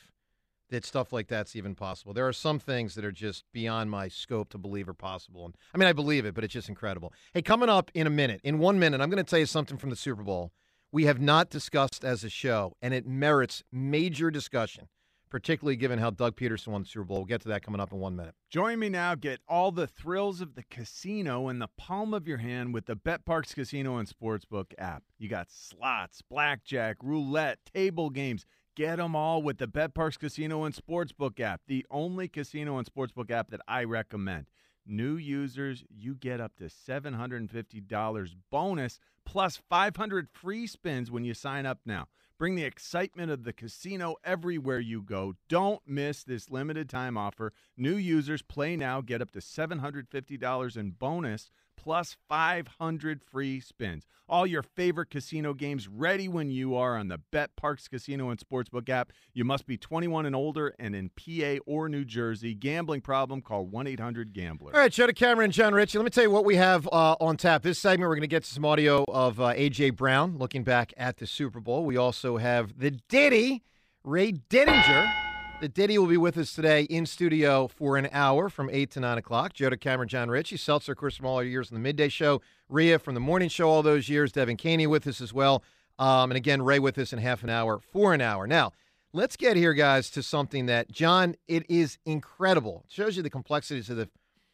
[0.69, 2.13] that stuff like that's even possible.
[2.13, 5.45] There are some things that are just beyond my scope to believe are possible.
[5.45, 7.13] And I mean, I believe it, but it's just incredible.
[7.33, 9.77] Hey, coming up in a minute, in one minute, I'm going to tell you something
[9.77, 10.51] from the Super Bowl
[10.91, 14.87] we have not discussed as a show, and it merits major discussion,
[15.29, 17.17] particularly given how Doug Pederson won the Super Bowl.
[17.17, 18.35] We'll get to that coming up in one minute.
[18.49, 19.15] Join me now.
[19.15, 22.95] Get all the thrills of the casino in the palm of your hand with the
[22.95, 25.03] BetParx Casino and Sportsbook app.
[25.17, 28.45] You got slots, blackjack, roulette, table games.
[28.75, 33.31] Get them all with the BetParx Casino and Sportsbook app, the only casino and sportsbook
[33.31, 34.47] app that I recommend.
[34.85, 41.65] New users, you get up to $750 bonus plus 500 free spins when you sign
[41.65, 42.07] up now.
[42.37, 45.35] Bring the excitement of the casino everywhere you go.
[45.47, 47.53] Don't miss this limited time offer.
[47.77, 54.05] New users play now, get up to $750 in bonus plus 500 free spins.
[54.27, 58.89] All your favorite casino games ready when you are on the BetParx Casino and Sportsbook
[58.89, 59.11] app.
[59.33, 62.55] You must be 21 and older and in PA or New Jersey.
[62.55, 63.41] Gambling problem?
[63.41, 64.73] Call 1-800-GAMBLER.
[64.73, 65.97] All right, Joe DeCamara, and Jon Ritchie.
[65.97, 67.61] Let me tell you what we have uh, on tap.
[67.61, 69.91] This segment, we're going to get some audio of uh, A.J.
[69.91, 71.85] Brown looking back at the Super Bowl.
[71.85, 73.63] We also have the Diddy,
[74.03, 75.24] Ray Didinger.
[75.61, 78.99] The Diddy will be with us today in studio for an hour from 8 to
[78.99, 79.53] 9 o'clock.
[79.53, 82.41] Joe DeCamara, Jon Ritchie, Seltzer, of course, from all our years in the midday show.
[82.67, 84.33] Rhea from the morning show all those years.
[84.33, 85.63] Devin Caney with us as well.
[85.97, 88.45] Um, and again, Ray with us in half an hour for an hour.
[88.47, 88.73] Now,
[89.13, 92.83] let's get here, guys, to something that, John, it is incredible.
[92.85, 94.09] It shows you the complexities of the,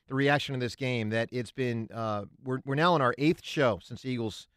[0.08, 3.44] the reaction of this game that it's been, uh, we're, we're now on our eighth
[3.44, 4.48] show since Eagles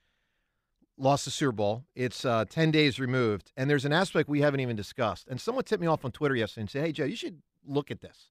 [0.96, 1.84] lost the Super Bowl.
[1.94, 3.52] It's uh, 10 days removed.
[3.56, 5.28] And there's an aspect we haven't even discussed.
[5.28, 7.90] And someone tipped me off on Twitter yesterday and said, hey, Joe, you should look
[7.90, 8.28] at this.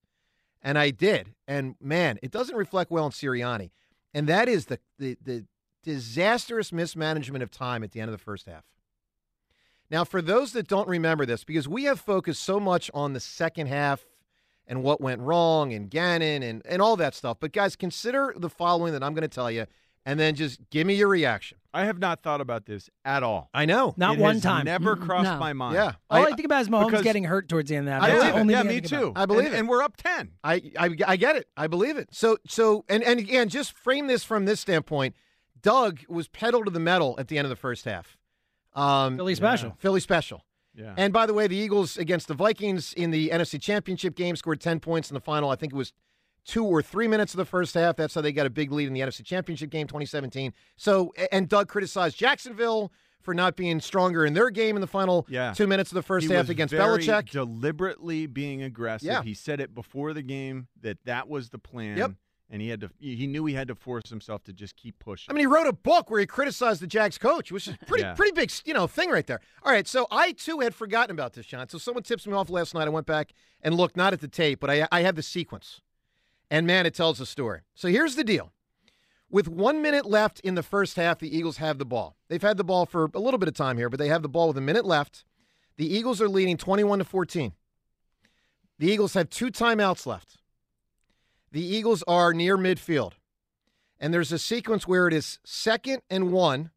[0.61, 1.33] And I did.
[1.47, 3.71] And man, it doesn't reflect well on Sirianni.
[4.13, 5.45] And that is the, the, the
[5.83, 8.63] disastrous mismanagement of time at the end of the first half.
[9.89, 13.19] Now, for those that don't remember this, because we have focused so much on the
[13.19, 14.05] second half
[14.65, 17.37] and what went wrong and Gannon and, and all that stuff.
[17.39, 19.65] But guys, consider the following that I'm going to tell you,
[20.05, 21.57] and then just give me your reaction.
[21.73, 23.49] I have not thought about this at all.
[23.53, 23.93] I know.
[23.97, 24.65] Not It one has time.
[24.65, 25.37] Never crossed no.
[25.37, 25.75] my mind.
[25.75, 25.93] Yeah.
[26.09, 28.03] All I, think about is Mahomes getting hurt towards the end of that.
[28.03, 28.39] I That's believe it.
[28.39, 28.99] only Yeah, thing I me think about.
[28.99, 29.13] too.
[29.15, 29.59] I believe and, it.
[29.59, 30.31] And we're up 10.
[30.43, 31.47] I, I I get it.
[31.57, 32.09] I believe it.
[32.11, 35.15] So so and and again, just frame this from this standpoint.
[35.61, 38.17] Doug was pedal to the metal at the end of the first half.
[38.73, 39.75] Um, Philly special.
[39.79, 40.45] Philly special.
[40.75, 40.93] Yeah.
[40.97, 44.59] And by the way, the Eagles against the Vikings in the NFC Championship game scored
[44.59, 45.49] 10 points in the final.
[45.51, 45.93] I think it was
[46.45, 47.95] two or three minutes of the first half.
[47.95, 50.53] That's how they got a big lead in the NFC Championship game 2017.
[50.75, 55.25] So, and Doug criticized Jacksonville for not being stronger in their game in the final
[55.29, 55.53] Yeah.
[55.53, 57.29] two minutes of the first he half against very Belichick.
[57.29, 59.07] Deliberately being aggressive.
[59.07, 59.23] Yeah.
[59.23, 61.97] He said it before the game that that was the plan.
[61.97, 62.11] Yep.
[62.49, 62.89] And he had to.
[62.99, 65.31] He knew he had to force himself to just keep pushing.
[65.31, 68.03] I mean, he wrote a book where he criticized the Jags coach, which is pretty
[68.03, 68.13] Yeah.
[68.13, 69.39] pretty big, you know, thing right there.
[69.63, 71.67] All right, so I too had forgotten about this, John.
[71.69, 72.85] So someone tips me off last night.
[72.85, 73.31] I went back
[73.63, 75.81] and looked not at the tape, but I I have the sequence,
[76.49, 77.61] and man, it tells a story.
[77.73, 78.51] So here's the deal:
[79.29, 82.17] with one minute left in the first half, the Eagles have the ball.
[82.29, 84.29] They've had the ball for a little bit of time here, but they have the
[84.29, 85.25] ball with a minute left.
[85.77, 87.53] The Eagles are leading 21 to 14.
[88.77, 90.37] The Eagles have two timeouts left.
[91.51, 93.13] The Eagles are near midfield.
[93.99, 96.71] And there's a sequence where it is second and one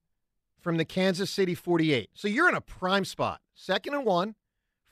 [0.61, 2.11] from the Kansas City 48.
[2.15, 3.41] So you're in a prime spot.
[3.55, 4.35] Second and one,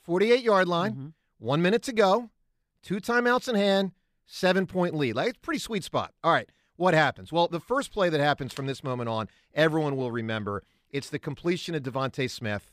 [0.02, 1.08] 48 yard line, mm-hmm.
[1.38, 2.30] one minute to go,
[2.82, 3.92] two timeouts in hand,
[4.26, 5.16] seven point lead.
[5.16, 6.12] Like, it's a pretty sweet spot.
[6.22, 7.32] All right, what happens?
[7.32, 10.62] Well, the first play that happens from this moment on, everyone will remember.
[10.90, 12.70] It's the completion of DeVonta Smith,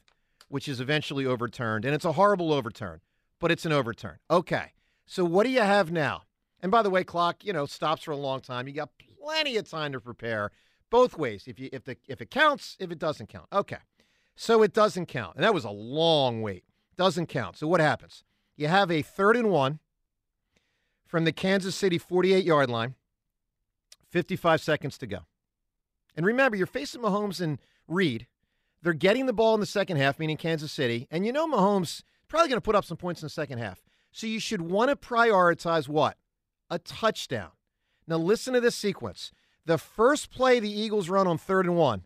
[0.47, 1.85] which is eventually overturned.
[1.85, 3.01] And it's a horrible overturn,
[3.39, 4.17] but it's an overturn.
[4.29, 4.73] Okay,
[5.05, 6.23] so what do you have now?
[6.61, 8.67] And by the way, clock, you know, stops for a long time.
[8.67, 10.51] You got plenty of time to prepare
[10.89, 11.45] both ways.
[11.47, 13.47] If you if the if it counts, if it doesn't count.
[13.51, 13.77] Okay.
[14.35, 15.35] So it doesn't count.
[15.35, 16.63] And that was a long wait.
[16.97, 17.57] Doesn't count.
[17.57, 18.23] So what happens?
[18.55, 19.79] You have a third and one
[21.11, 22.95] from the Kansas City 48 yard line,
[24.11, 25.19] 55 seconds to go.
[26.15, 28.27] And remember, you're facing Mahomes and Reed.
[28.81, 31.09] They're getting the ball in the second half, meaning Kansas City.
[31.11, 33.83] And you know Mahomes probably going to put up some points in the second half.
[34.13, 36.15] So you should want to prioritize what?
[36.69, 37.51] A touchdown.
[38.07, 39.33] Now listen to this sequence.
[39.65, 42.03] The first play the Eagles run on third and one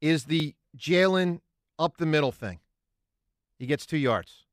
[0.00, 1.40] is the Jalen
[1.80, 2.60] up the middle thing.
[3.58, 4.44] He gets two yards.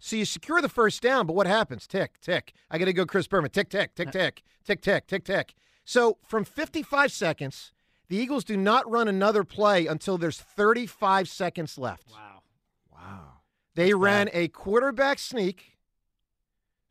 [0.00, 1.86] So you secure the first down, but what happens?
[1.86, 2.54] Tick, tick.
[2.70, 3.50] I got to go, Chris Berman.
[3.50, 5.54] Tick, tick, tick, tick, tick, tick, tick, tick.
[5.84, 7.72] So from 55 seconds,
[8.08, 12.10] the Eagles do not run another play until there's 35 seconds left.
[12.10, 12.42] Wow.
[12.90, 13.26] Wow.
[13.74, 14.34] They That's ran bad.
[14.36, 15.76] a quarterback sneak,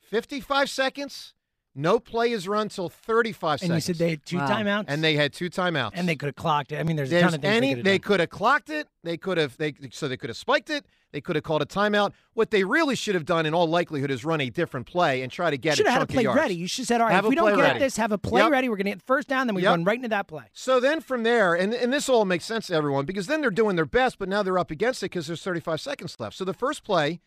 [0.01, 1.33] 55 seconds.
[1.75, 3.69] No play is run till 35 And seconds.
[3.69, 4.47] And you said they had two Wow.
[4.47, 5.91] timeouts, and they had two timeouts.
[5.93, 6.79] and they could have clocked it.
[6.79, 8.69] I mean, there's, a ton of things any, they could they have could have clocked
[8.69, 8.87] it.
[9.03, 10.85] They could have they so they could have spiked it.
[11.11, 12.13] They could have called a timeout.
[12.33, 15.31] What they really should have done, in all likelihood, is run a different play and
[15.31, 16.55] try to get should a have had a play ready.
[16.55, 17.79] You should have said, all right, Have if we don't play get ready.
[17.79, 18.51] this, have a play Yep.
[18.51, 18.67] ready.
[18.69, 19.69] We're going to get the first down, then we Yep.
[19.71, 20.45] run right into that play.
[20.53, 23.49] So then from there, and, and this all makes sense to everyone because then they're
[23.51, 26.35] doing their best, but now they're up against it because there's 35 seconds left.
[26.35, 27.21] So the first play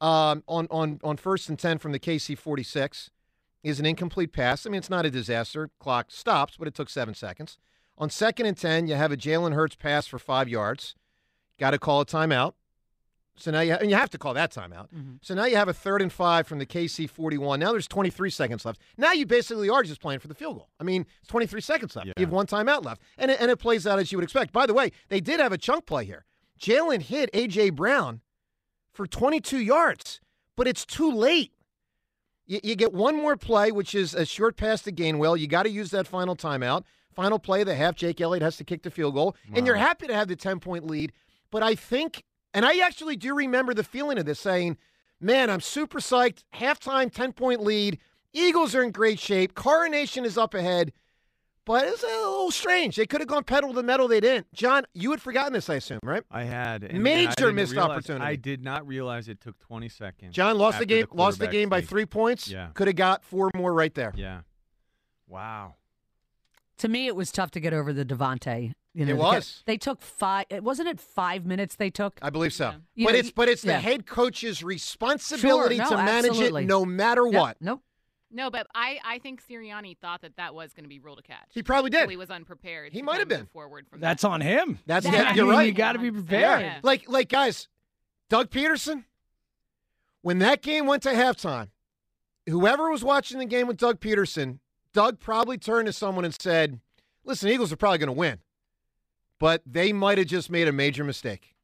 [0.00, 3.10] um, on, on, on first and 10 from the KC 46
[3.62, 4.66] is an incomplete pass.
[4.66, 5.70] I mean, it's not a disaster.
[5.80, 7.58] Clock stops, but it took seven seconds.
[7.98, 10.94] On second and 10, you have a Jalen Hurts pass for five yards.
[11.58, 12.52] Got to call a timeout.
[13.38, 14.88] So now you, ha- and you have to call that timeout.
[14.94, 15.16] Mm-hmm.
[15.20, 17.60] So now you have a third and five from the KC 41.
[17.60, 18.80] Now there's 23 seconds left.
[18.96, 20.68] Now you basically are just playing for the field goal.
[20.80, 22.08] I mean, it's 23 seconds left.
[22.08, 22.14] Yeah.
[22.16, 23.02] You have one timeout left.
[23.18, 24.52] And it, and it plays out as you would expect.
[24.52, 26.24] By the way, they did have a chunk play here.
[26.58, 27.70] Jalen hit A.J.
[27.70, 28.20] Brown
[28.92, 30.20] for 22 yards,
[30.56, 31.52] but it's too late.
[32.46, 35.38] You, you get one more play, which is a short pass to Gainwell.
[35.38, 36.84] You got to use that final timeout.
[37.14, 39.36] Final play of the half, Jake Elliott has to kick the field goal.
[39.54, 41.12] And you're happy to have the 10 point lead.
[41.50, 44.76] But I think, and I actually do remember the feeling of this saying,
[45.18, 46.44] man, I'm super psyched.
[46.54, 47.98] Halftime, 10 point lead.
[48.34, 49.54] Eagles are in great shape.
[49.54, 50.92] Coronation is up ahead.
[51.66, 52.96] But it's a little strange.
[52.96, 54.06] They could have gone pedal to the metal.
[54.08, 54.46] They didn't.
[54.54, 56.22] John, you had forgotten this, I assume, right?
[56.30, 58.24] I had and- and I Major missed realize- opportunity.
[58.24, 60.34] I did not realize it took 20 seconds.
[60.34, 61.06] John lost the after game.
[61.12, 61.90] lost the game by sneak.
[61.90, 62.48] three points.
[62.48, 62.68] Yeah.
[62.74, 64.12] Could have got four more right there.
[64.16, 64.42] Yeah.
[65.26, 65.74] Wow.
[66.78, 68.72] To me, it was tough to get over the DeVonta.
[68.94, 69.62] You know, It was.
[69.66, 70.46] They took five.
[70.48, 72.18] It wasn't it five minutes they took.
[72.22, 72.74] I believe so.
[72.94, 73.06] Yeah.
[73.06, 76.62] But know, it's but it's the head coach's responsibility Sure, to manage absolutely.
[76.64, 77.56] it no matter Yeah, what.
[77.60, 77.82] Nope.
[78.30, 81.22] No, but I, I think Sirianni thought that that was going to be ruled a
[81.22, 81.46] catch.
[81.52, 82.10] He probably So did.
[82.10, 82.92] he was unprepared.
[82.92, 83.40] He might have been.
[83.40, 84.28] move forward from That's that.
[84.28, 84.80] on him.
[84.86, 85.66] That's Yeah, yeah, you're right.
[85.66, 86.62] You got to be prepared.
[86.62, 86.80] Yeah.
[86.82, 87.68] Like like guys,
[88.28, 89.04] Doug Pederson.
[90.22, 91.68] When that game went to halftime,
[92.48, 94.58] whoever was watching the game with Doug Pederson,
[94.92, 96.80] Doug probably turned to someone and said,
[97.24, 98.40] "Listen, Eagles are probably going to win,
[99.38, 101.54] but they might have just made a major mistake."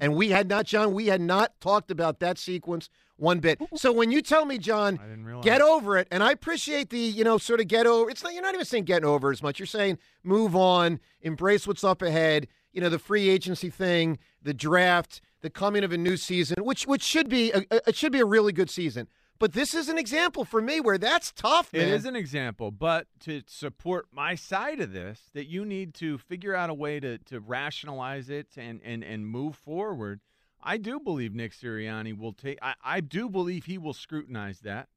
[0.00, 0.92] And we had not, John.
[0.92, 2.88] We had not talked about that sequence
[3.20, 3.60] one bit.
[3.74, 5.44] So when you tell me, John, I didn't realize.
[5.44, 6.08] get over it.
[6.10, 8.10] And I appreciate the, you know, sort of get over.
[8.10, 9.58] It's not you're not even saying getting over as much.
[9.58, 12.48] You're saying move on, embrace what's up ahead.
[12.72, 16.86] You know, the free agency thing, the draft, the coming of a new season, which
[16.86, 19.08] which should be a, a- it should be a really good season.
[19.38, 21.88] But this is an example for me where that's tough, man.
[21.88, 26.18] It is an example, but to support my side of this, that you need to
[26.18, 30.20] figure out a way to, to rationalize it and, and, and move forward.
[30.62, 32.58] I do believe Nick Sirianni will take.
[32.62, 34.88] I, I do believe he will scrutinize that.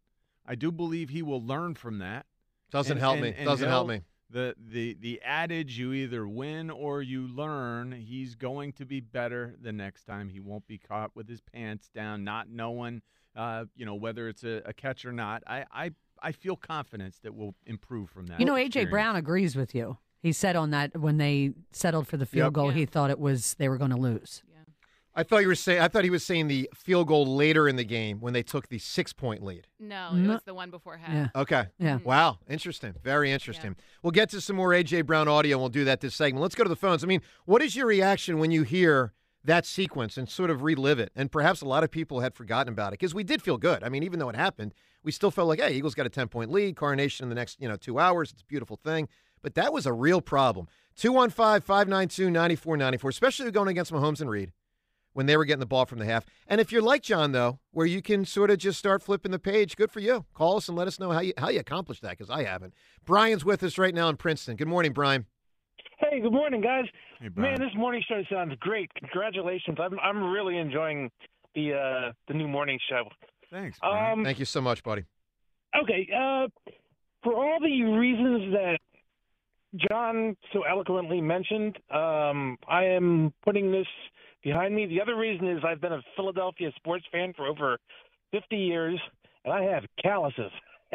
[0.46, 2.26] I do believe he will learn from that.
[2.72, 3.34] Doesn't And- help and- me.
[3.38, 4.02] and Doesn't help me.
[4.30, 9.54] The, the the adage you either win or you learn he's going to be better
[9.62, 13.04] the next time he won't be caught with his pants down not knowing
[13.36, 17.20] uh, you know whether it's a, a catch or not I, I I feel confidence
[17.22, 18.90] that we'll improve from that You know, AJ.
[18.90, 19.98] Brown agrees with you.
[20.20, 22.54] He said on that when they settled for the field Yep.
[22.54, 22.78] goal, Yeah.
[22.78, 24.42] he thought it was they were going to lose.
[25.16, 25.20] Yeah.
[25.20, 25.82] I thought you were saying.
[25.82, 28.68] I thought he was saying the field goal later in the game when they took
[28.70, 29.68] the six point lead.
[29.80, 30.34] No, it No.
[30.34, 31.14] was the one before half.
[31.14, 31.42] Yeah.
[31.42, 31.66] Okay.
[31.80, 31.96] Yeah.
[31.98, 32.06] Mm-hmm.
[32.08, 32.40] Wow.
[32.50, 32.94] Interesting.
[33.04, 33.76] Very interesting.
[34.02, 36.42] We'll get to some more AJ Brown audio and we'll do that this segment.
[36.42, 37.04] Let's go to the phones.
[37.04, 39.14] I mean, what is your reaction when you hear
[39.46, 41.12] that sequence and sort of relive it?
[41.16, 43.84] And perhaps a lot of people had forgotten about it because we did feel good.
[43.84, 44.74] I mean, even though it happened,
[45.04, 47.60] we still felt like, hey, Eagles got a 10 point lead, coronation in the next,
[47.62, 48.32] you know, two hours.
[48.32, 49.10] It's a beautiful thing.
[49.42, 50.68] But that was a real problem.
[50.96, 54.52] 215 592 9494, especially going against Mahomes and Reed
[55.14, 56.26] when they were getting the ball from the half.
[56.48, 59.40] And if you're like John, though, where you can sort of just start flipping the
[59.40, 60.26] page, good for you.
[60.34, 62.74] Call us and let us know how you how you accomplished that because I haven't.
[63.06, 64.56] Brian's with us right now in Princeton.
[64.56, 65.26] Good morning, Brian.
[66.00, 66.86] Hey, good morning, guys.
[67.20, 67.60] Hey, Brian.
[67.60, 68.92] Man, this morning show sounds great.
[68.96, 69.78] Congratulations.
[69.80, 71.10] I'm I'm really enjoying
[71.56, 73.04] the uh the new morning show.
[73.52, 74.20] thanks Brian.
[74.20, 75.04] Um Thank you so much, buddy.
[75.82, 76.48] okay, uh
[77.24, 78.80] for all the reasons that
[79.90, 83.88] John so eloquently mentioned, um, I am putting this
[84.44, 84.86] behind me.
[84.86, 87.78] The other reason is I've been a Philadelphia sports fan for over
[88.32, 89.00] 50 years,
[89.46, 90.52] and I have calluses.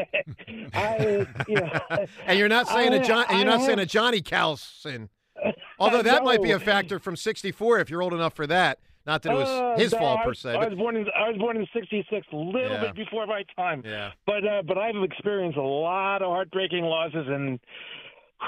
[0.74, 1.80] I, you know,
[2.26, 3.24] And you're not saying I- a John.
[3.28, 5.08] And you're I not saying a Johnny Callison.
[5.78, 8.78] Although that might be a factor from '64 if you're old enough for that.
[9.06, 10.50] Not that it was Uh, his no, fault per se.
[10.50, 12.80] I But was born in I was born in '66, a little Yeah.
[12.80, 13.82] bit before my time.
[13.84, 14.10] yeah.
[14.26, 17.58] But uh, but I've experienced a lot of heartbreaking losses, and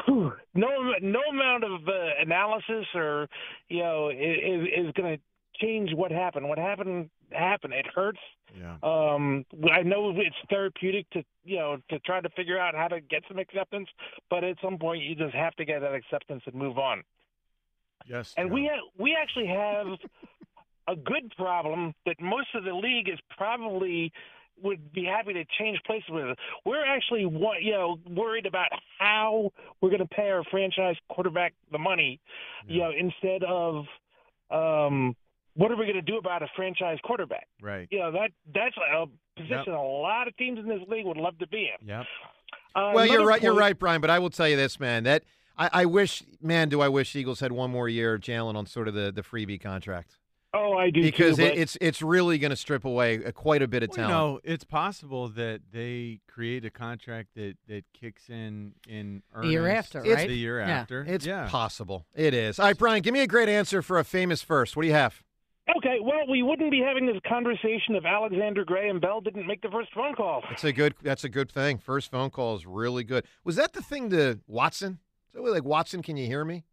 [0.06, 0.68] whew, no
[1.00, 3.28] no amount of uh, analysis or
[3.68, 5.22] you know is, is going to
[5.60, 6.48] change what happened.
[6.48, 7.74] What happened happened.
[7.74, 8.18] It hurts.
[8.58, 8.76] Yeah.
[8.82, 13.00] Um, I know it's therapeutic to you know to try to figure out how to
[13.00, 13.88] get some acceptance,
[14.28, 17.02] but at some point you just have to get that acceptance and move on.
[18.08, 18.34] Yes.
[18.36, 18.54] And Joe.
[18.54, 19.86] we ha- we actually have
[20.88, 24.12] a good problem that most of the league is probably
[24.62, 26.24] would be happy to change places with.
[26.30, 26.36] Us.
[26.64, 28.68] We're actually wa- you know worried about
[28.98, 32.20] how we're going to pay our franchise quarterback the money,
[32.66, 33.84] you know, instead of
[34.50, 35.14] um,
[35.54, 37.46] what are we going to do about a franchise quarterback?
[37.60, 37.88] Right.
[37.90, 41.38] You know that that's a position a lot of teams in this league would love
[41.38, 41.88] to be in.
[41.88, 42.06] Yep.
[42.74, 43.42] Uh, Well, you're another right.
[43.42, 44.00] You're right, Brian.
[44.00, 45.04] But I will tell you this, man.
[45.04, 45.24] That
[45.58, 48.66] I, I wish, man, do I wish Eagles had one more year of Jalen on
[48.66, 50.16] sort of the the freebie contract
[50.52, 53.30] Oh, I do because too, it, but- it's it's really going to strip away uh,
[53.30, 54.44] quite a bit of Well, you talent.
[54.44, 59.66] know, it's possible that they create a contract that, that kicks in in The year
[59.68, 60.66] earnest after, the year Yeah.
[60.68, 61.04] after.
[61.06, 61.46] It's yeah.
[61.48, 62.04] possible.
[62.14, 62.58] It is.
[62.58, 64.76] All right, Brian, give me a great answer for a famous first.
[64.76, 65.22] What do you have?
[65.76, 69.68] Okay, well, we wouldn't be having this conversation if Alexander Graham Bell didn't make the
[69.70, 70.42] first phone call.
[70.48, 70.94] That's a good.
[71.00, 71.78] That's a good thing.
[71.78, 73.24] First phone call is really good.
[73.44, 74.98] Was that the thing to Watson?
[75.32, 76.02] So that like Watson?
[76.02, 76.64] Can you hear me?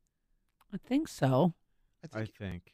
[0.74, 1.54] I think so.
[2.12, 2.64] I think.
[2.66, 2.72] I,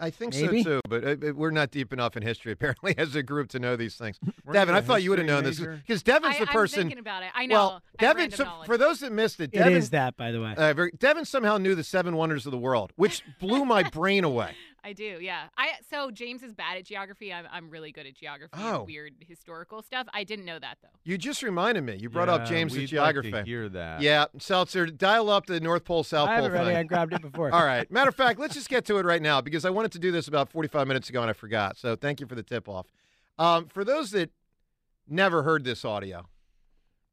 [0.00, 0.62] I think Maybe.
[0.62, 3.58] so too, but uh, we're not deep enough in history apparently as a group to
[3.58, 4.18] know these things.
[4.44, 6.52] Weren't Devin, I thought you would have history known this because Devin's I, the I'm
[6.54, 6.80] person.
[6.80, 7.30] thinking about it.
[7.34, 7.54] I know.
[7.54, 8.30] Well, Devin.
[8.30, 10.54] So, for those that missed it, It Devin, is that, by the way.
[10.56, 14.54] uh, Devin somehow knew the seven wonders of the world, which blew my brain away.
[14.84, 15.44] I do, yeah.
[15.56, 17.32] I so James is bad at geography.
[17.32, 18.80] I'm I'm really good at geography Oh.
[18.80, 20.06] and weird historical stuff.
[20.12, 20.90] I didn't know that though.
[21.04, 21.96] You just reminded me.
[21.96, 23.30] You brought up Yeah, James' we'd geography.
[23.32, 24.02] Like to hear that.
[24.02, 26.68] Yeah, Seltzer, dial up the North Pole South I Pole have it ready.
[26.70, 26.76] thing.
[26.76, 27.50] I grabbed it before.
[27.54, 27.90] All right.
[27.90, 30.12] Matter of fact, let's just get to it right now because I wanted to do
[30.12, 31.78] this about 45 minutes ago and I forgot.
[31.78, 32.86] So thank you for the tip off.
[33.38, 34.30] Um, for those that
[35.08, 36.26] never heard this audio,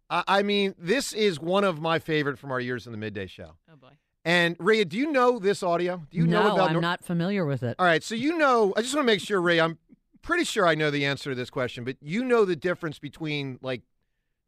[0.10, 3.28] I, I mean, this is one of my favorite from our years in the midday
[3.28, 3.54] show.
[3.72, 3.94] Oh boy.
[4.24, 6.04] And Ray, do you know this audio?
[6.12, 6.66] Do you no, know about?
[6.66, 6.68] It?
[6.68, 7.76] I'm Nor- not familiar with it.
[7.80, 8.04] All right.
[8.04, 9.60] So you know, I just want to make sure, Ray.
[9.60, 9.80] I'm
[10.22, 13.58] pretty sure I know the answer to this question, but you know the difference between
[13.62, 13.82] like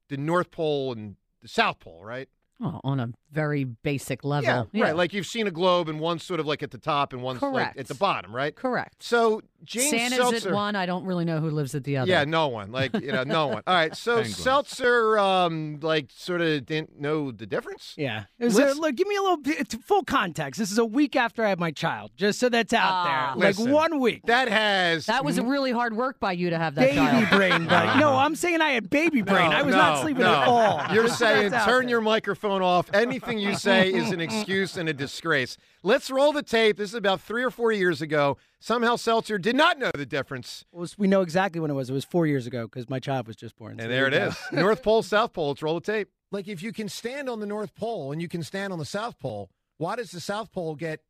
[0.09, 2.29] the North Pole and the South Pole, right?
[2.63, 4.69] Oh, on a very basic level.
[4.71, 4.95] Yeah, right.
[4.95, 7.41] Like you've seen a globe, and one's sort of like at the top, and one's
[7.41, 8.55] like at the bottom, right?
[8.55, 9.03] Correct.
[9.03, 10.75] So James Santa's Seltzer, at one.
[10.75, 12.09] I don't really know who lives at the other.
[12.09, 13.63] yeah, no one, like you know, no one.
[13.67, 14.37] All right, so Penguins.
[14.37, 17.95] Seltzer, um, like sort of didn't know the difference.
[17.97, 18.25] Yeah.
[18.39, 20.59] Is there, Let's- look, give me a little bit, full context.
[20.59, 23.03] This is a week after I had my child, just so that's out Ah.
[23.35, 23.45] there.
[23.47, 24.21] Like Listen, one week.
[24.27, 27.29] That has That was a really hard work by you to have that baby child.
[27.31, 27.99] brain, buddy.
[28.03, 29.51] No, I'm saying I had baby brain.
[29.51, 30.33] I was not sleeping no.
[30.33, 30.93] at all.
[30.93, 31.89] You're Just saying turn there.
[31.89, 32.93] your microphone off.
[32.93, 35.57] Anything you say is an excuse and a disgrace.
[35.81, 36.77] Let's roll the tape.
[36.77, 38.37] This is about three or four years ago.
[38.59, 40.65] Somehow Seltzer did not know the difference.
[40.73, 41.89] It was- we know exactly when it was.
[41.89, 43.77] It was four years ago because my child was just born.
[43.77, 44.25] So And there it you go.
[44.27, 44.35] is.
[44.51, 45.49] North Pole, South Pole.
[45.49, 46.09] Let's roll the tape.
[46.31, 48.85] Like if you can stand on the North Pole and you can stand on the
[48.85, 51.01] South Pole, why does the South Pole get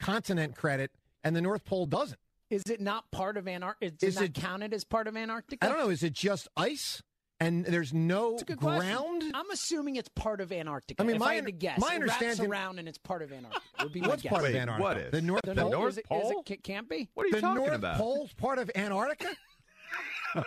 [0.00, 0.90] continent credit
[1.22, 2.18] and the North Pole doesn't?
[2.50, 3.94] Is it not part of Antarctica?
[4.06, 5.64] Is Is it it- counted as part of Antarctica?
[5.64, 5.88] I don't know.
[5.90, 7.02] Is it just ice
[7.40, 8.80] and there's no It's a good ground?
[9.20, 9.32] question.
[9.34, 11.02] I'm assuming it's part of Antarctica.
[11.02, 12.98] I mean, if my I had to guess, my it wraps understanding- around and it's
[12.98, 13.62] part of Antarctica.
[13.82, 14.30] Would be my What's guess.
[14.32, 14.82] part of Antarctica?
[14.82, 15.10] what is?
[15.12, 15.70] The North The Pole.
[15.70, 16.42] North is it, Pole?
[16.46, 17.08] Is it, can't be.
[17.14, 17.96] What are you the talking North about?
[17.98, 19.34] Pole's part of Antarctica?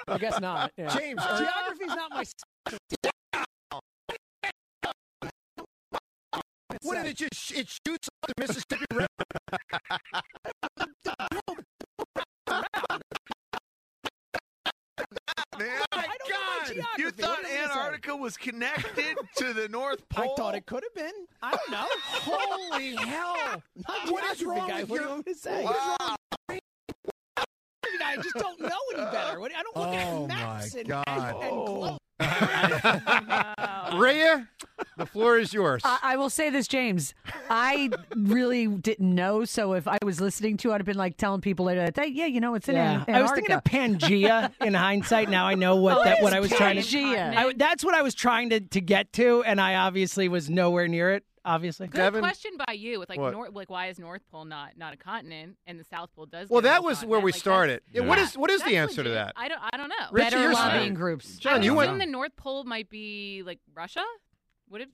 [0.07, 0.71] I guess not.
[0.77, 0.95] Yeah.
[0.97, 2.23] James, are- geography's not my.
[6.83, 7.51] What did it just?
[7.51, 9.07] It shoots up the Mississippi River.
[18.27, 20.33] was connected to the North Pole.
[20.33, 21.13] I thought it could have been.
[21.41, 21.85] I don't know.
[22.03, 23.63] Holy hell!
[23.87, 24.81] Not What is wrong guy.
[24.81, 25.63] with what your- do you want me to say?
[25.63, 26.15] Wow.
[26.49, 29.39] I just don't know any better.
[29.39, 31.05] What, I don't look Oh, at maps my and, God.
[31.07, 31.97] and, and Oh.
[32.19, 33.99] globes.
[34.01, 34.56] Rhea, the
[35.17, 35.81] floor is yours.
[35.85, 37.13] I, I will say this, James.
[37.49, 39.45] I really didn't know.
[39.45, 42.11] So if I was listening to it, I'd have been like telling people later, that,
[42.13, 43.03] yeah, you know, it's in Yeah.
[43.07, 45.29] An- I was thinking of Pangea in hindsight.
[45.29, 46.81] Now I know what oh, that what I was trying to.
[46.81, 47.35] Pangea?
[47.35, 50.87] I, that's what I was trying to, to get to, and I obviously was nowhere
[50.87, 51.23] near it.
[51.45, 52.19] Obviously, Good Devin?
[52.19, 52.99] question by you.
[52.99, 53.31] With like What?
[53.31, 56.49] North, like why is North Pole not not a continent and the South Pole does?
[56.49, 57.81] well, that whole was where we Like, started.
[57.93, 58.25] Yeah, What Yeah.
[58.25, 59.31] is what is the that's answer to that?
[59.37, 59.95] I don't I don't know.
[60.11, 61.37] Ritchie, Better you're lobbying groups.
[61.37, 61.89] Jon, I you would went.
[61.91, 64.03] assume the North Pole might be like Russia.
[64.71, 64.89] Would it?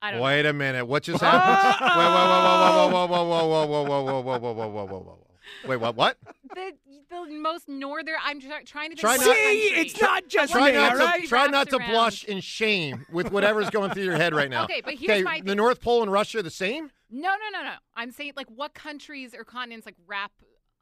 [0.00, 0.86] I don't Wait a minute.
[0.86, 1.80] What just happened?
[1.80, 4.98] wait, whoa, whoa, whoa, whoa, whoa, whoa, whoa, whoa, whoa, whoa, whoa, whoa, whoa, whoa,
[5.00, 5.26] whoa.
[5.66, 5.96] Wait, what?
[5.96, 6.16] What?
[6.54, 6.72] the
[7.10, 8.14] the most northern.
[8.22, 9.80] I'm try, trying to think Try what not- See, country.
[9.80, 11.26] it's not just Try me, not to right?
[11.28, 11.90] try not to around.
[11.90, 14.64] blush in shame with whatever's going through your head right now.
[14.64, 15.56] Okay, but here's my the thing.
[15.56, 16.90] North Pole and Russia are the same.
[17.10, 17.72] No, no, no, no.
[17.96, 20.32] I'm saying like what countries or continents like wrap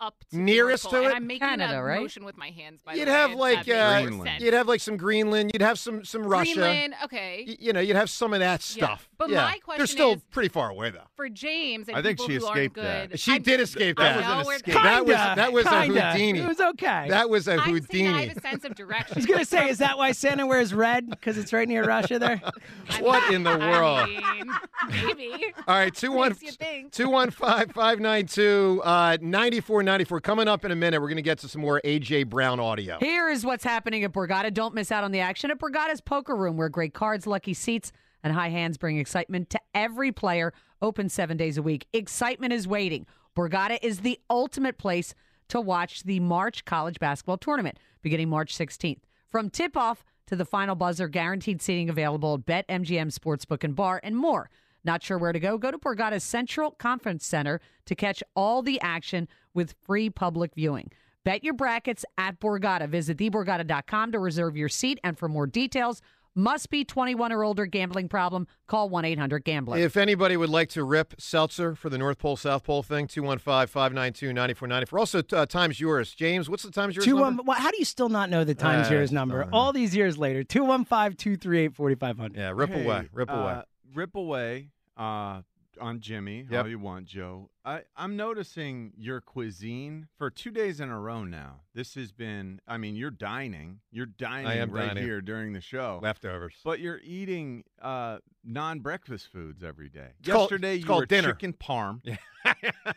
[0.00, 1.06] up to Nearest North to it?
[1.06, 2.00] And I'm making Canada, a right?
[2.00, 2.82] motion with my hands.
[2.82, 5.50] By You'd the way, have if like uh, you'd have like some Greenland.
[5.54, 6.52] You'd have some some Russia.
[6.54, 6.94] Greenland.
[7.04, 7.44] Okay.
[7.48, 9.08] Y- You know, you'd have some of that Yeah, stuff.
[9.18, 9.42] but yeah.
[9.44, 11.00] my question they're still is- pretty far away though.
[11.16, 13.18] For James and I think she who escaped good, that.
[13.20, 14.20] She I'm- did escape I that.
[14.20, 14.74] know was an escape.
[14.74, 16.12] That was Kinda, that was a kinda.
[16.12, 16.38] Houdini.
[16.40, 17.06] It was okay.
[17.08, 18.26] That was a I'm saying I Houdini.
[18.28, 19.14] have a sense of direction.
[19.16, 21.08] I was gonna say, is that why Santa wears red?
[21.08, 22.40] Because it's right near Russia there.
[23.00, 24.08] What in the world?
[24.08, 24.52] I mean,
[24.88, 25.54] maybe.
[25.66, 26.92] All right, two one Makes you think.
[26.92, 30.20] two one five five nine two uh ninety four ninety four.
[30.20, 32.98] Coming up in a minute, we're gonna get to some more AJ Brown audio.
[32.98, 34.52] Here is what's happening at Borgata.
[34.52, 37.92] Don't miss out on the action at Borgata's Poker Room, where great cards, lucky seats,
[38.22, 40.52] and high hands bring excitement to every player.
[40.82, 41.86] Open seven days a week.
[41.94, 43.06] Excitement is waiting.
[43.34, 45.14] Borgata is the ultimate place
[45.48, 49.00] to watch the March college basketball tournament beginning March 16th.
[49.26, 54.00] From tip off to the final buzzer, guaranteed seating available at BetMGM Sportsbook and Bar,
[54.02, 54.50] and more.
[54.86, 55.58] Not sure where to go?
[55.58, 60.90] Go to Borgata's Central Conference Center to catch all the action with free public viewing.
[61.24, 62.88] Bet your brackets at Borgata.
[62.88, 65.00] Visit theborgata.com to reserve your seat.
[65.02, 66.00] And for more details,
[66.36, 68.46] must be 21 or older gambling problem.
[68.68, 69.78] Call 1 800 Gambler.
[69.78, 73.66] If anybody would like to rip Seltzer for the North Pole South Pole thing, 215
[73.66, 74.98] 592 9494.
[74.98, 76.12] Also, uh, times yours.
[76.14, 77.06] James, what's the times yours?
[77.06, 77.42] Two number?
[77.42, 77.46] one.
[77.46, 79.42] Well, how do you still not know the times Uh, yours number?
[79.42, 79.52] don't.
[79.52, 82.36] All these years later, two one five two three eight forty five hundred.
[82.38, 83.08] Yeah, rip Hey, away.
[83.12, 83.52] Rip away.
[83.52, 83.62] uh,
[83.94, 85.42] rip away uh,
[85.80, 86.64] on Jimmy, Yep.
[86.64, 87.50] all you want, Joe.
[87.64, 91.60] I, I'm noticing your cuisine for two days in a row now.
[91.74, 93.80] This has been, I mean, you're dining.
[93.90, 95.04] You're dining am right dining.
[95.04, 96.00] here during the show.
[96.02, 96.54] Leftovers.
[96.64, 100.08] But you're eating uh, non-breakfast foods every day.
[100.20, 101.28] It's called- Yesterday it's you called were dinner.
[101.32, 102.00] chicken parm.
[102.44, 102.92] Yeah.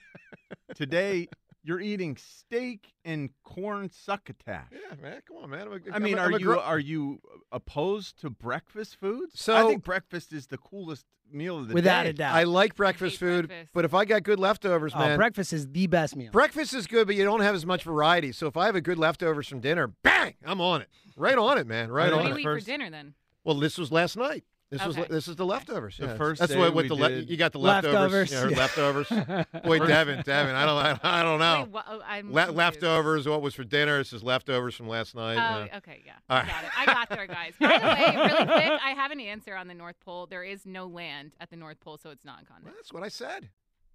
[0.75, 1.27] Today
[1.63, 4.67] you're eating steak and corn succotash.
[4.71, 5.21] Yeah, man.
[5.27, 5.67] Come on, man.
[5.67, 8.29] I'm a- I I'm mean, a- are I'm a you gr- are you opposed to
[8.29, 9.39] breakfast foods?
[9.39, 11.75] So I think breakfast is the coolest meal of the day.
[11.75, 12.09] Without day.
[12.09, 12.35] a doubt.
[12.35, 13.71] I like breakfast hate food, breakfast.
[13.73, 16.31] but if I got good leftovers, Oh, man, breakfast is the best meal.
[16.31, 18.31] breakfast is good, but you don't have as much variety.
[18.31, 20.89] So if I have a good leftovers from dinner, bang, I'm on it.
[21.15, 21.91] Right on it, man.
[21.91, 22.39] Right I What on do you it.
[22.39, 23.13] eat First- for dinner then?
[23.43, 24.43] Well, this was last night.
[24.71, 25.97] This was this is the leftovers.
[25.97, 26.15] The yeah.
[26.17, 28.31] first That's day what with we the le- did- you got the Leftovers, leftovers.
[28.31, 28.57] Yeah, yeah.
[28.57, 29.09] leftovers.
[29.63, 31.61] Boy, Devin, Devin, I don't, I, I don't know.
[31.63, 33.27] Wait, what, oh, I'm Le- leftovers.
[33.27, 33.97] What was for dinner?
[33.97, 35.37] This is leftovers from last night.
[35.37, 35.77] Oh, yeah.
[35.77, 36.11] okay, yeah.
[36.29, 36.69] All I got it.
[36.77, 37.53] I got there, guys.
[37.59, 40.27] By the way, really quick, I have an answer on the North Pole.
[40.27, 42.75] There is no land at the North Pole, so it's not a Well, continent.
[42.77, 43.49] that's what I said.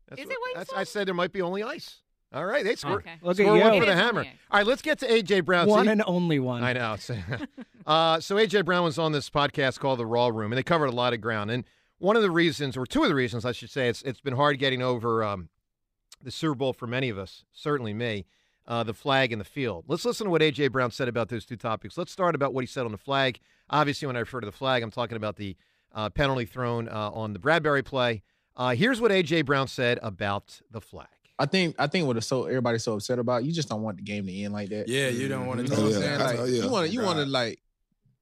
[0.08, 2.00] That's Is it what you that's- I said there might be only ice.
[2.34, 2.96] All right, they score.
[2.96, 3.12] Okay.
[3.22, 3.80] Look at score one you.
[3.80, 4.24] for the hammer.
[4.50, 5.68] All right, let's get to AJ Brown.
[5.68, 6.64] One See- and only one.
[6.64, 6.96] I know.
[7.86, 10.86] uh, so AJ Brown was on this podcast called The Raw Room, and they covered
[10.86, 11.52] a lot of ground.
[11.52, 11.64] And
[11.98, 14.34] one of the reasons, or two of the reasons, I should say, it's it's been
[14.34, 15.48] hard getting over um,
[16.20, 18.26] the Super Bowl for many of us, certainly me,
[18.66, 19.84] uh, the flag and the field.
[19.86, 21.96] Let's listen to what AJ Brown said about those two topics.
[21.96, 23.38] Let's start about what he said on the flag.
[23.70, 25.56] Obviously, when I refer to the flag, I'm talking about the
[25.94, 28.22] uh, penalty thrown uh, on the Bradberry play.
[28.56, 31.06] Uh, here's what AJ Brown said about the flag.
[31.38, 33.96] I think I think what is so everybody's so upset about, you just don't want
[33.96, 34.88] the game to end like that.
[34.88, 36.18] Yeah, you don't want You to know what I'm saying?
[36.20, 36.44] Like yeah.
[36.64, 37.60] you want to you want to like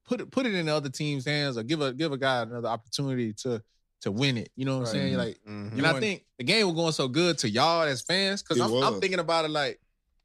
[0.05, 2.41] put it put it in the other team's hands or give a give a guy
[2.41, 3.61] another opportunity to
[4.01, 4.49] to win it.
[4.55, 5.01] You know what I'm Right.
[5.03, 5.17] saying?
[5.17, 5.71] Like, Mhm.
[5.77, 8.63] and I think the game was going so good to y'all as fans because It
[8.63, 8.99] I'm, I'm was.
[8.99, 9.79] thinking about it like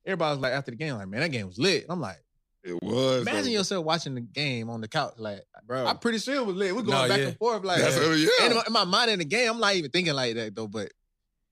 [0.07, 1.84] everybody was like after the game, like man, that game was lit.
[1.91, 2.18] I'm like,
[2.64, 3.20] It was.
[3.22, 3.51] imagine though.
[3.51, 5.43] yourself watching the game on the couch, like.
[5.66, 5.86] bro.
[5.86, 6.74] I'm pretty sure it was lit.
[6.74, 7.26] We're going No, back yeah.
[7.28, 8.28] and forth, like, That's what- yeah.
[8.43, 10.55] and in my- in my mind in the game, I'm not even thinking like that
[10.57, 10.66] though.
[10.66, 10.91] But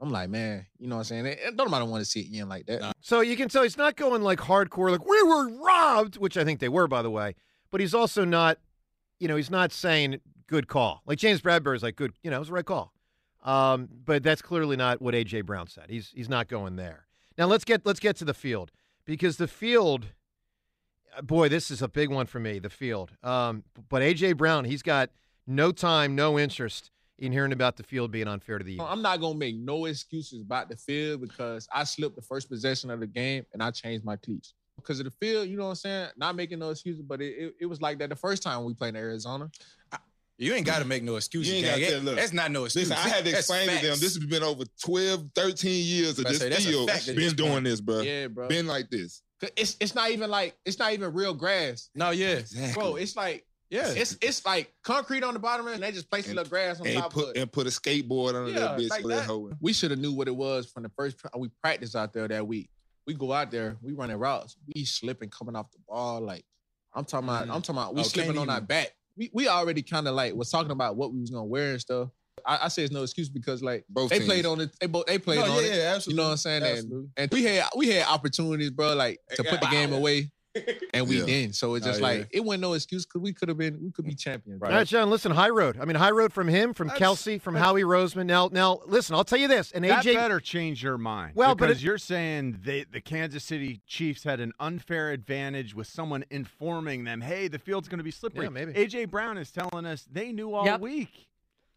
[0.01, 1.27] I'm like, man, you know what I'm saying?
[1.27, 2.95] Eh, Don't nobody want to see it end like that.
[3.01, 6.45] So you can tell he's not going like hardcore, like we were robbed, which I
[6.45, 7.35] think they were, by the way.
[7.71, 8.59] But he's also not,
[9.19, 11.03] you know, he's not saying good call.
[11.07, 12.93] Like James Bradberry's like good, you know, it was the right call.
[13.43, 15.87] Um, but that's clearly not what AJ Brown said.
[15.89, 17.07] He's he's not going there.
[17.39, 18.73] Now let's get let's get to the field
[19.05, 20.07] because the field,
[21.17, 22.59] uh, boy, this is a big one for me.
[22.59, 23.13] The field.
[23.23, 25.11] Um, but AJ Brown, he's got
[25.47, 28.89] no time, no interest in hearing about the field being unfair to the Eagles.
[28.91, 32.91] I'm not gonna make no excuses about the field because I slipped the first possession
[32.91, 34.55] of the game and I changed my cleats.
[34.77, 36.09] Because of the field, you know what I'm saying?
[36.19, 38.75] Not making no excuses, but it, it, it was like that the first time we
[38.75, 39.51] played in Arizona.
[40.39, 41.51] You ain't got to make no excuses.
[41.51, 41.91] You ain't gang.
[41.91, 42.91] gotta look, That's not no excuse.
[42.91, 43.99] Listen, I had to That's explain to them.
[43.99, 46.89] This has been over 12, 13 years of this say, field.
[47.07, 47.65] Been this doing point.
[47.65, 48.01] this, bro.
[48.01, 48.47] Yeah, bro.
[48.47, 49.23] Been like this.
[49.57, 51.91] It's it's not even like it's not even real grass.
[51.95, 52.37] No, yeah.
[52.37, 52.83] Exactly.
[52.83, 53.89] Bro, it's like Yeah.
[53.89, 56.87] it's it's like concrete on the bottom and they just place a little grass on
[56.87, 57.41] and top put of it.
[57.41, 59.25] and put a skateboard under Yeah, that bitch like for that that.
[59.27, 59.51] hoe.
[59.61, 62.29] We should have knew what it was from the first pra- we practiced out there
[62.29, 62.71] that week.
[63.07, 66.21] We go out there, we running routes, we slipping coming off the ball.
[66.21, 66.45] Like
[66.95, 67.55] I'm talking about, Mhm.
[67.55, 68.93] I'm talking about we Oh, slipping can't on our even- back.
[69.17, 71.81] we, we already kind of like was talking about what we was gonna wear and
[71.81, 72.09] stuff.
[72.45, 74.29] I, I say it's no excuse because like Both they teams.
[74.29, 74.71] played on it.
[74.79, 75.77] They both they played No, on yeah, it.
[75.79, 76.13] yeah, absolutely.
[76.13, 76.63] You know what I'm saying?
[76.63, 77.09] And, Absolutely.
[77.17, 80.31] and we had we had opportunities, bro, like to put the game away,
[80.95, 81.27] and we Yeah.
[81.27, 81.55] didn't.
[81.55, 82.19] So it's just Oh, yeah.
[82.21, 84.63] like it wasn't no excuse because we could have been we could be champions.
[84.63, 85.11] All right, Jon.
[85.11, 85.79] Listen, high road.
[85.81, 88.27] I mean, high road from him, from That's- Kelce, from Howie Roseman.
[88.27, 89.15] Now, now, listen.
[89.15, 89.73] I'll tell you this.
[89.73, 91.33] And that AJ, better change your mind.
[91.35, 95.75] Well, but because it- you're saying they, the Kansas City Chiefs had an unfair advantage
[95.75, 98.73] with someone informing them, "Hey, the field's going to be slippery." Yeah, maybe.
[98.75, 100.81] AJ Brown is telling us they knew all Yep.
[100.81, 101.27] week.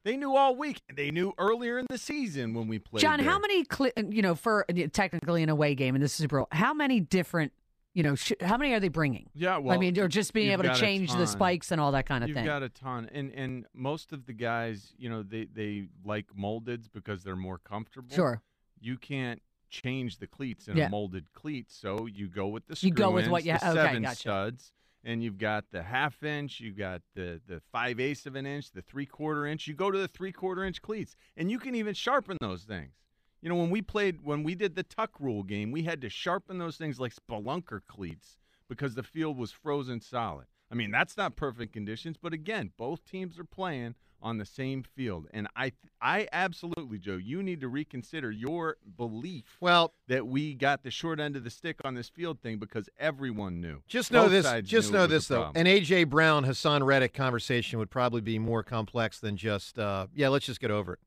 [0.05, 0.79] They knew all week.
[0.95, 3.01] They knew earlier in the season when we played.
[3.01, 6.37] Jon, how many, cli you know, for technically an away game, and this is Super
[6.37, 7.51] Bowl, how many different,
[7.93, 9.29] you know, sh- how many are they bringing?
[9.33, 12.05] Yeah, well, I mean, or just being able to change the spikes and all that
[12.05, 12.37] kind of thing.
[12.37, 16.27] You've got a ton, and and most of the guys, you know, they they like
[16.39, 18.15] moldeds because they're more comfortable.
[18.15, 18.41] Sure.
[18.79, 20.85] You can't change the cleats in Yeah.
[20.87, 23.71] a molded cleat, so you go with the You go with what you the ha-
[23.71, 24.15] okay, seven gotcha.
[24.15, 24.71] studs,
[25.03, 28.71] and you've got the half inch, you got the the five eighths of an inch,
[28.71, 29.67] the three quarter inch.
[29.67, 32.93] You go to the three quarter inch cleats, and you can even sharpen those things.
[33.41, 36.09] You know, when we played, when we did the tuck rule game, we had to
[36.09, 38.37] sharpen those things like spelunker cleats
[38.67, 40.47] because the field was frozen solid.
[40.71, 44.83] I mean, that's not perfect conditions, but again, both teams are playing on the same
[44.83, 45.71] field, and I,
[46.01, 49.45] I absolutely, Joe, you need to reconsider your belief.
[49.61, 52.89] Well, that we got the short end of the stick on this field thing because
[52.99, 53.81] everyone knew.
[53.87, 54.63] Just know Both this.
[54.63, 55.51] Just know this, though.
[55.55, 60.27] An AJ Brown Haason Reddick conversation would probably be more complex than just, uh, yeah,
[60.27, 60.99] let's just get over it.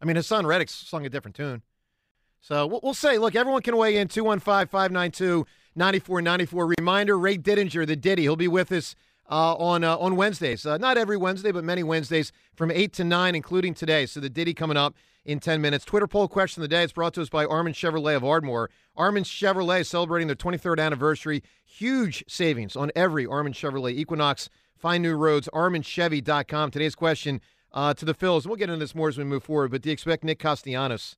[0.00, 1.62] I mean, Haason Reddick sung a different tune.
[2.40, 6.74] So we'll, we'll say, look, everyone can weigh in 215 592 9494.
[6.78, 8.94] Reminder Ray Didinger, the Diddy, he'll be with us
[9.30, 10.64] uh, on uh, on Wednesdays.
[10.64, 14.06] Uh, not every Wednesday, but many Wednesdays from 8 to 9, including today.
[14.06, 14.94] So the Diddy coming up
[15.24, 15.84] in 10 minutes.
[15.84, 16.82] Twitter poll question of the day.
[16.82, 18.70] It's brought to us by Armin Chevrolet of Ardmore.
[18.96, 21.42] Armin Chevrolet celebrating their 23rd anniversary.
[21.64, 24.48] Huge savings on every Armin Chevrolet Equinox.
[24.76, 26.70] Find new roads, arminchevy.com.
[26.70, 27.40] Today's question
[27.78, 28.44] uh, to the Phils.
[28.44, 31.16] We'll get into this more as we move forward, but do you expect Nick Castellanos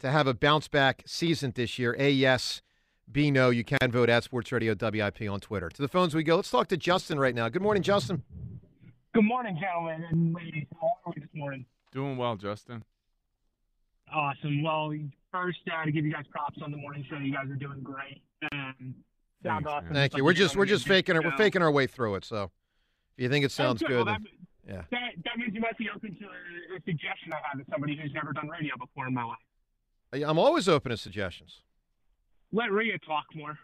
[0.00, 1.94] to have a bounce back season this year?
[2.00, 2.62] A, yes.
[3.10, 3.50] B, no.
[3.50, 5.68] You can vote at Sports Radio WIP on Twitter.
[5.68, 6.36] To the phones we go.
[6.36, 7.48] Let's talk to Justin right now.
[7.48, 8.24] Good morning, Justin.
[9.12, 10.66] Good morning, gentlemen and ladies.
[10.80, 11.64] How are we this morning?
[11.92, 12.82] Doing well, Justin.
[14.12, 14.64] Awesome.
[14.64, 14.92] Well,
[15.30, 17.80] first, uh, to give you guys props on the morning show, you guys are doing
[17.82, 18.20] great.
[18.50, 18.94] Um,
[19.44, 19.92] sounds awesome.
[19.92, 20.24] Thank you.
[20.24, 21.22] like We're just we're just faking it.
[21.22, 22.24] We're faking our way through it.
[22.24, 22.50] So
[23.16, 24.26] if you think it sounds Oh, good, Well, then,
[24.68, 24.82] yeah.
[24.90, 27.96] that, that means you might be open to a, a suggestion I have as somebody
[28.00, 29.38] who's never done radio before in my life.
[30.26, 31.60] I'm always open to suggestions.
[32.52, 33.58] Let Rhea talk more.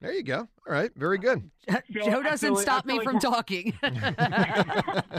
[0.00, 0.48] There you go.
[0.66, 0.90] All right.
[0.96, 1.48] Very good.
[1.92, 3.72] feel- Joe doesn't feel- I stop feel me like from we're- talking.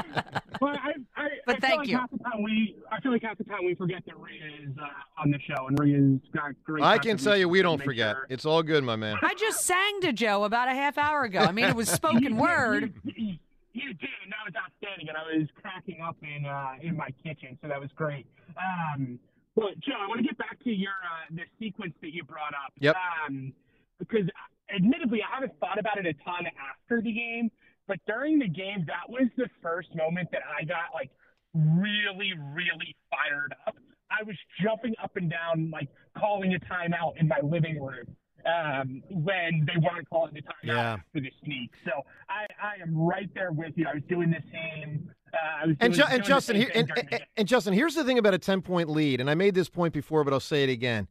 [0.61, 1.97] Well, I, I, But I thank feel like you.
[1.97, 4.69] Half the time we, I feel like half the time we forget that Rhea is
[4.81, 6.83] uh, on the show, and Rhea's got great.
[6.85, 8.15] I can tell you, we contributions to don't make forget.
[8.15, 9.17] sure- It's all good, my man.
[9.21, 11.39] I just sang to Joe about a half hour ago.
[11.39, 12.93] I mean, it was spoken word.
[13.03, 13.35] You,
[13.73, 17.09] you did, and that was outstanding, and I was cracking up in uh, in my
[17.23, 18.27] kitchen, so that was great.
[18.57, 19.19] Um,
[19.55, 22.53] but Joe, I want to get back to your uh, the sequence that you brought
[22.53, 22.73] up.
[22.79, 22.95] Yep.
[22.95, 23.53] Um,
[23.99, 24.29] because
[24.73, 27.51] admittedly, I haven't thought about it a ton after the game,
[27.87, 31.11] but during the game, that was the first moment that I got like
[31.53, 33.75] really, really fired up.
[34.09, 38.15] I was jumping up and down, like calling a timeout in my living room
[38.45, 40.93] um, when they weren't calling the timeout Yeah.
[40.93, 41.71] after the sneak.
[41.85, 41.91] So
[42.29, 43.85] I, I am right there with you.
[43.89, 45.11] I was doing the same.
[45.33, 47.47] Uh, I was And, doing, Ju- and Justin, here, and, thing during the and, and
[47.47, 50.23] Justin, here's the thing about a 10 point lead, and I made this point before,
[50.23, 51.07] but I'll say it again.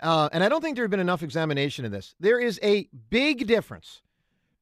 [0.00, 2.14] Uh, and I don't think there have been enough examination of this.
[2.18, 4.02] There is a big difference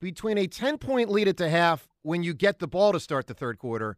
[0.00, 3.26] between a 10 point lead at the half when you get the ball to start
[3.26, 3.96] the third quarter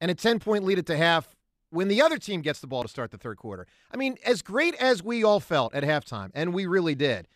[0.00, 1.34] and a 10 point lead at the half
[1.70, 3.66] when the other team gets the ball to start the third quarter.
[3.90, 7.26] I mean, as great as we all felt at halftime, and we really did,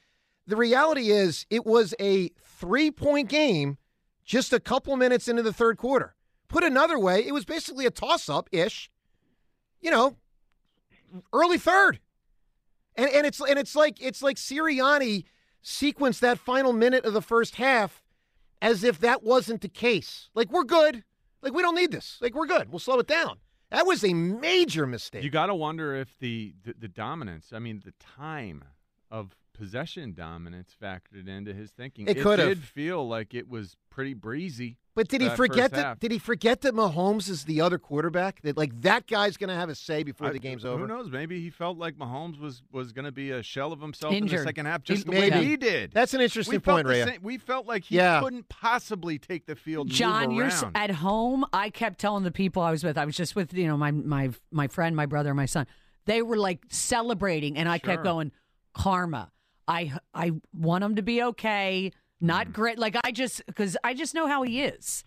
[0.47, 3.79] the reality is it was a three point game
[4.25, 6.15] just a couple minutes into the third quarter.
[6.49, 8.91] Put another way, it was basically a toss up ish,
[9.81, 10.17] you know,
[11.33, 12.01] early third.
[12.97, 15.25] And and it's and it's like it's like Sirianni
[15.63, 18.03] sequenced that final minute of the first half
[18.63, 20.31] as if that wasn't the case.
[20.35, 21.05] Like we're good.
[21.43, 22.19] Like we don't need this.
[22.21, 22.71] Like we're good.
[22.71, 23.39] We'll slow it down.
[23.71, 25.25] That was a major mistake.
[25.25, 28.65] You got to wonder if the, the the dominance, I mean, the time
[29.11, 32.07] of possession dominance factored into his thinking.
[32.09, 32.49] It could have.
[32.49, 34.77] did feel like it was pretty breezy.
[34.95, 35.85] But did he forget that?
[35.85, 35.99] half.
[36.01, 38.41] Did he forget that Mahomes is the other quarterback?
[38.43, 40.81] That like that guy's going to have a say before I- the game's over.
[40.81, 41.11] Who knows?
[41.11, 44.27] Maybe he felt like Mahomes was was going to be a shell of himself in
[44.27, 45.37] the second half, He- just the maybe.
[45.37, 45.93] way he did.
[45.93, 47.07] That's an interesting we point, the Rhea.
[47.09, 48.21] same- We felt like he Yeah.
[48.23, 49.89] couldn't possibly take the field.
[49.91, 51.45] Jon, move you're at home.
[51.53, 52.97] I kept telling the people I was with.
[52.97, 55.67] I was just with you know my my my friend, my brother, my son.
[56.07, 57.95] They were like celebrating, and I Sure.
[57.97, 58.33] kept going,
[58.73, 59.31] "Karma.
[59.69, 61.93] I I want him to be okay.
[61.93, 62.27] Mm.
[62.27, 62.79] Not great.
[62.79, 65.05] Like I just because I just know how he is.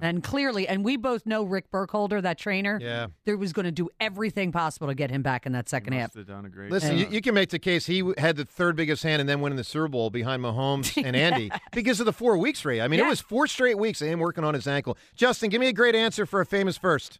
[0.00, 2.78] And clearly, and we both know Rick Burkholder, that trainer.
[2.80, 3.08] Yeah.
[3.24, 6.14] There was going to do everything possible to get him back in that second half.
[6.14, 8.44] Must have done a great Listen, you, you can make the case he had the
[8.44, 12.06] third biggest hand and then winning the Super Bowl behind Mahomes and Andy because of
[12.06, 12.80] the four weeks, Ray.
[12.80, 14.96] I mean, it was four straight weeks of him working on his ankle.
[15.16, 17.18] Justin, give me a great answer for a famous first.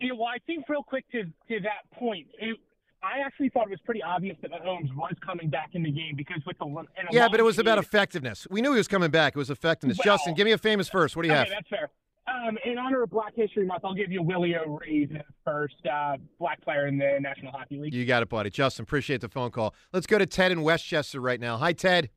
[0.00, 2.58] Yeah, well, I think real quick to to that point, it,
[3.06, 6.14] I actually thought it was pretty obvious that Mahomes was coming back in the game
[6.16, 8.46] because with the in Yeah, but it was about effectiveness.
[8.50, 9.34] We knew he was coming back.
[9.36, 9.98] It was effectiveness.
[9.98, 11.16] Well- Justin, give me a famous first.
[11.16, 11.48] What do you okay, have?
[11.50, 11.90] that's fair.
[12.28, 16.16] Um, in honor of Black History Month, I'll give you Willie O'Ree, the first uh,
[16.40, 17.94] black player in the National Hockey League.
[17.94, 18.50] You got it, buddy.
[18.50, 19.74] Justin, appreciate the phone call.
[19.92, 21.56] Let's go to Ted in Westchester right now.
[21.56, 22.10] Hi, Ted.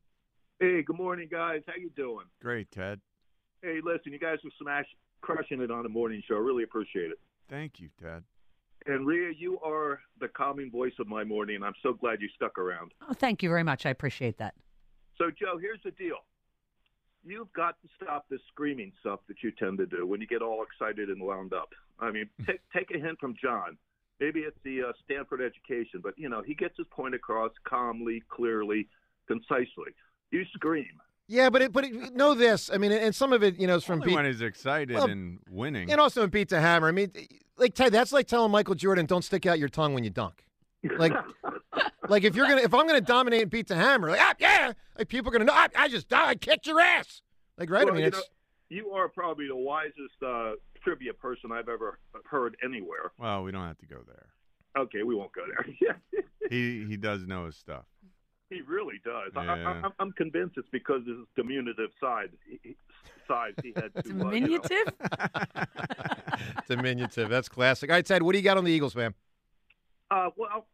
[0.58, 1.62] Hey, good morning, guys.
[1.66, 2.26] How you doing?
[2.42, 3.00] Great, Ted.
[3.62, 4.86] Hey, listen, you guys are smash
[5.20, 6.34] crushing it on the morning show.
[6.34, 7.20] Really appreciate it.
[7.48, 8.24] Thank you, Ted.
[8.86, 12.58] And Rhea, you are the calming voice of my morning, I'm so glad you stuck
[12.58, 12.92] around.
[13.08, 13.84] Oh, thank you very much.
[13.86, 14.54] I appreciate that.
[15.18, 16.16] So, Joe, here's the deal.
[17.24, 20.40] You've got to stop this screaming stuff that you tend to do when you get
[20.40, 21.68] all excited and wound up.
[21.98, 23.76] I mean, take take a hint from Jon.
[24.18, 28.22] Maybe it's the uh, Stanford education, but you know he gets his point across calmly,
[28.30, 28.88] clearly,
[29.28, 29.92] concisely.
[30.30, 30.86] You scream.
[31.28, 32.70] Yeah, but it, but it, know this.
[32.72, 34.16] I mean, and some of it, you know, is from Only Pete.
[34.16, 35.90] when he's excited Well, and winning.
[35.92, 36.88] And also in beat the hammer.
[36.88, 37.12] I mean,
[37.60, 40.44] like Ted, that's like telling Michael Jordan, "Don't stick out your tongue when you dunk."
[40.96, 41.12] Like,
[42.08, 44.72] like if you're gonna, if I'm gonna dominate and beat the hammer, like, ah, yeah,
[44.98, 47.22] like people are gonna know, I, I just, I kicked your ass.
[47.58, 47.84] Like, right?
[47.84, 48.22] Well, I mean, you, it's know,
[48.70, 50.52] you are probably the wisest uh,
[50.82, 53.12] trivia person I've ever heard anywhere.
[53.18, 54.26] Well, we don't have to go there.
[54.78, 55.96] Okay, we won't go there.
[56.48, 57.84] He he does know his stuff.
[58.50, 59.32] He really does.
[59.36, 59.52] I, Yeah.
[59.52, 62.30] I, I'm, I'm convinced it's because of his diminutive side.
[62.48, 62.76] He, he-
[63.26, 63.98] size he had to.
[64.00, 64.30] uh, you know.
[64.30, 64.92] Diminutive?
[66.68, 67.28] diminutive.
[67.28, 67.90] That's classic.
[67.90, 69.14] All right, Ted, what do you got on the Eagles, man?
[70.10, 70.66] Uh, well,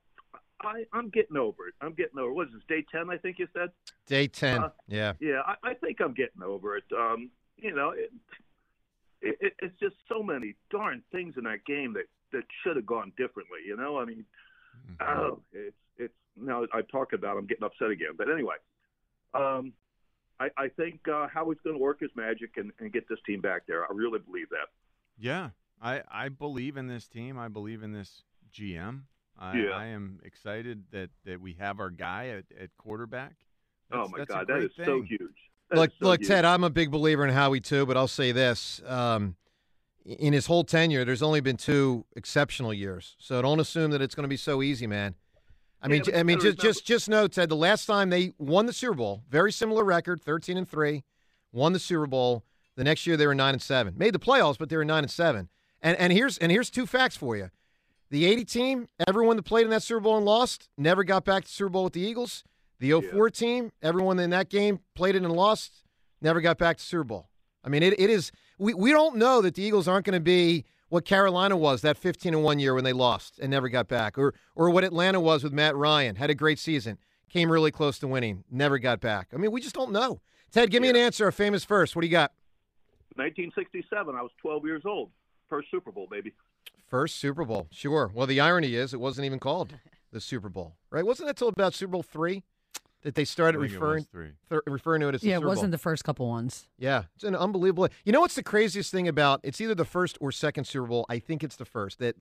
[0.62, 1.74] I, I'm getting over it.
[1.80, 2.30] I'm getting over.
[2.30, 2.34] it.
[2.34, 2.62] What is this?
[2.68, 3.68] Day ten, I think you said.
[4.06, 4.64] Day ten.
[4.64, 5.12] Uh, yeah.
[5.20, 6.84] Yeah, I, I think I'm getting over it.
[6.96, 8.10] Um, you know, it,
[9.20, 12.86] it, it, it's just so many darn things in that game that that should have
[12.86, 13.58] gone differently.
[13.66, 14.24] You know, I mean,
[15.00, 18.10] oh, it's it's now I talk about, it, I'm getting upset again.
[18.16, 18.56] But anyway,
[19.34, 19.72] um,
[20.38, 23.40] I, I think uh, Howard's going to work his magic and, and get this team
[23.40, 23.84] back there.
[23.84, 24.68] I really believe that.
[25.18, 25.50] Yeah,
[25.80, 27.38] I I believe in this team.
[27.38, 28.22] I believe in this
[28.52, 29.02] GM.
[29.38, 29.70] I, Yeah.
[29.70, 33.34] I am excited that that we have our guy at, at quarterback.
[33.92, 35.20] oh my that's God, that great is so huge.
[35.70, 36.28] That Look, so look, huge.
[36.28, 36.44] Ted.
[36.44, 39.36] I'm a big believer in Howie too, but I'll say this: um,
[40.06, 43.16] in his whole tenure, there's only been two exceptional years.
[43.18, 45.14] So don't assume that it's going to be so easy, man.
[45.82, 47.48] I mean, Yeah, I mean, just just just know, Ted.
[47.48, 51.04] The last time they won the Super Bowl, very similar record, 13 and three,
[51.52, 52.44] won the Super Bowl.
[52.76, 55.04] The next year they were nine and seven, made the playoffs, but they were nine
[55.04, 55.48] and seven.
[55.82, 57.50] And and here's and here's two facts for you:
[58.10, 61.44] the 80 team, everyone that played in that Super Bowl and lost, never got back
[61.44, 62.44] to the Super Bowl with the Eagles.
[62.78, 65.82] The 04 team, everyone in that game played it and lost,
[66.20, 67.28] never got back to Super Bowl.
[67.64, 70.20] I mean, it, it is we, we don't know that the Eagles aren't going to
[70.20, 73.88] be what Carolina was that 15 and 1 year when they lost and never got
[73.88, 76.98] back or or what Atlanta was with Matt Ryan, had a great season,
[77.28, 79.28] came really close to winning, never got back.
[79.32, 80.20] I mean, we just don't know.
[80.52, 81.96] Ted, give me an answer, a famous first.
[81.96, 82.32] What do you got?
[83.16, 84.14] 1967.
[84.14, 85.10] I was 12 years old.
[85.48, 86.32] First Super Bowl, baby.
[86.88, 87.66] First Super Bowl.
[87.70, 88.10] Sure.
[88.14, 89.74] Well, the irony is it wasn't even called
[90.12, 90.76] the Super Bowl.
[90.90, 91.04] Right?
[91.04, 92.42] Wasn't that till about Super Bowl 3
[93.06, 94.30] that they started I think it referring three.
[94.50, 95.48] th- referring to it as yeah, it Super Bowl?
[95.50, 96.66] wasn't the first couple ones.
[96.76, 97.88] Yeah, it's an unbelievable.
[98.04, 101.06] You know what's the craziest thing about it's either the first or second Super Bowl.
[101.08, 102.16] I think it's the first that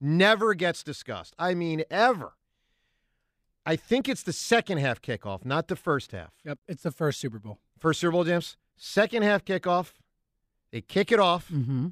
[0.00, 1.36] never gets discussed.
[1.38, 2.32] I mean, ever.
[3.64, 6.32] I think it's the second half kickoff, not the first half.
[6.44, 7.60] Yep, it's the first Super Bowl.
[7.78, 8.56] First Super Bowl, James.
[8.76, 9.92] Second half kickoff.
[10.72, 11.48] They kick it off.
[11.48, 11.88] Mm-hmm.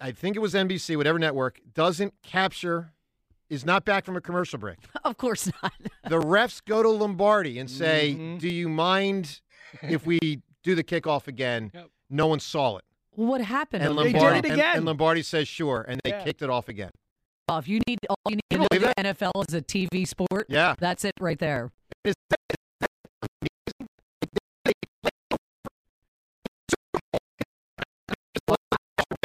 [0.00, 2.92] I think it was NBC, whatever network, doesn't capture,
[3.52, 4.78] is not back from a commercial break.
[5.04, 5.72] Of course not.
[6.08, 8.38] the refs go to Lombardi and say, Mhm.
[8.40, 9.40] Do you mind
[9.82, 10.18] if we
[10.62, 11.70] do the kickoff again?
[11.74, 11.88] Yep.
[12.08, 12.84] No one saw it.
[13.14, 13.82] What happened?
[13.84, 14.76] And They did Lombardi, it again.
[14.76, 16.24] And, Lombardi says sure, and they Yeah.
[16.24, 16.90] kicked it off again.
[17.48, 20.06] Oh, if you need, all you need Can to know the NFL is a TV
[20.06, 20.46] sport.
[20.48, 20.74] Yeah.
[20.78, 21.70] that's it right there.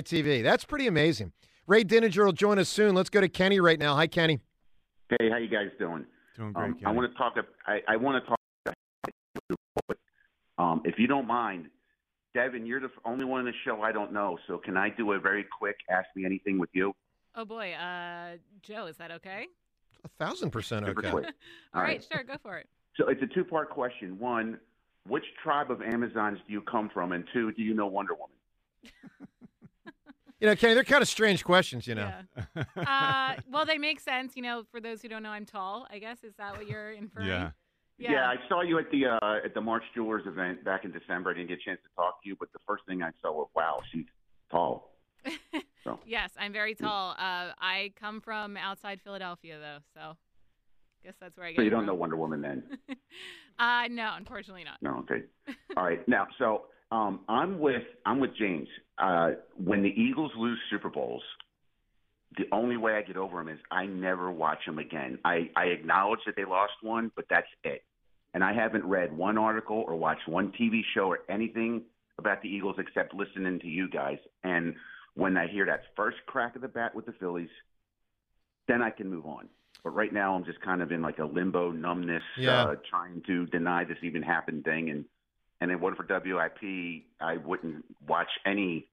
[0.03, 0.41] TV.
[0.43, 1.33] That's pretty amazing.
[1.67, 2.95] Ray Didinger will join us soon.
[2.95, 3.95] Let's go to Kenny right now.
[3.95, 4.39] Hi, Kenny.
[5.09, 6.05] Hey, how you guys doing?
[6.37, 7.35] Doing great, Um, I want to talk.
[7.67, 8.37] I, I want to talk.
[10.57, 11.67] Um, if you don't mind,
[12.33, 14.37] Devin, you're the only one in the show I don't know.
[14.47, 16.93] So can I do a very quick Ask Me Anything with you?
[17.35, 19.47] Oh boy, uh, Joe, is that okay?
[20.03, 21.09] A thousand percent okay.
[21.09, 22.07] All All right, right.
[22.11, 22.67] sure, go for it.
[22.95, 24.17] So it's a two-part question.
[24.17, 24.59] One,
[25.07, 27.11] which tribe of Amazons do you come from?
[27.11, 28.35] And two, do you know Wonder Woman?
[30.39, 32.11] You know, Kenny, they're kind of strange questions, you know.
[32.75, 34.35] Uh, well, they make sense.
[34.35, 35.87] You know, for those who don't know, I'm tall.
[35.91, 37.27] I guess is that what you're inferring?
[37.27, 37.51] Yeah.
[37.97, 38.27] Yeah.
[38.27, 41.31] I saw you at the uh, at the March Jewelers event back in December.
[41.31, 43.31] I didn't get a chance to talk to you, but the first thing I saw
[43.31, 44.05] was, wow, she's
[44.51, 44.93] tall.
[45.83, 45.97] So.
[46.05, 47.11] Yes, I'm very tall.
[47.11, 50.17] Uh, I come from outside Philadelphia, though, so
[51.07, 51.57] guess that's where I get.
[51.57, 51.87] So you don't from.
[51.87, 52.63] know Wonder Woman then?
[53.59, 54.79] Uh, no, unfortunately not.
[54.83, 55.23] No, okay.
[55.77, 56.07] All right.
[56.07, 58.67] Now, so um, I'm with I'm with James.
[58.97, 59.31] Uh,
[59.63, 61.23] when the Eagles lose Super Bowls,
[62.37, 65.19] the only way I get over them is I never watch them again.
[65.25, 67.83] I, I acknowledge that they lost one, but that's it.
[68.33, 71.83] And I haven't read one article or watched one TV show or anything
[72.19, 74.17] about the Eagles except listening to you guys.
[74.43, 74.75] And
[75.15, 77.49] when I hear that first crack of the bat with the Phillies,
[78.67, 79.47] then I can move on.
[79.83, 82.63] But right now, I'm just kind of in like a limbo numbness, Yeah.
[82.63, 84.89] uh, trying to deny this even happened thing.
[84.89, 85.05] And
[85.61, 87.03] and then what for WIP?
[87.19, 88.87] I wouldn't watch any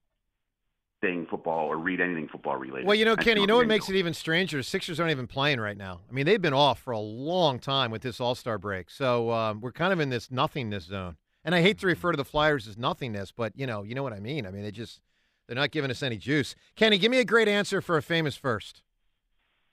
[1.00, 2.86] thing football or read anything football related.
[2.86, 4.62] Well, you know, Kenny, you know what makes it even stranger?
[4.62, 6.00] Sixers aren't even playing right now.
[6.08, 9.30] I mean, they've been off for a long time with this All Star break, so
[9.30, 11.16] um, we're kind of in this nothingness zone.
[11.44, 14.02] And I hate to refer to the Flyers as nothingness, but you know, you know
[14.02, 14.46] what I mean.
[14.46, 15.00] I mean, they just
[15.46, 16.54] they're not giving us any juice.
[16.74, 18.82] Kenny, give me a great answer for a famous first.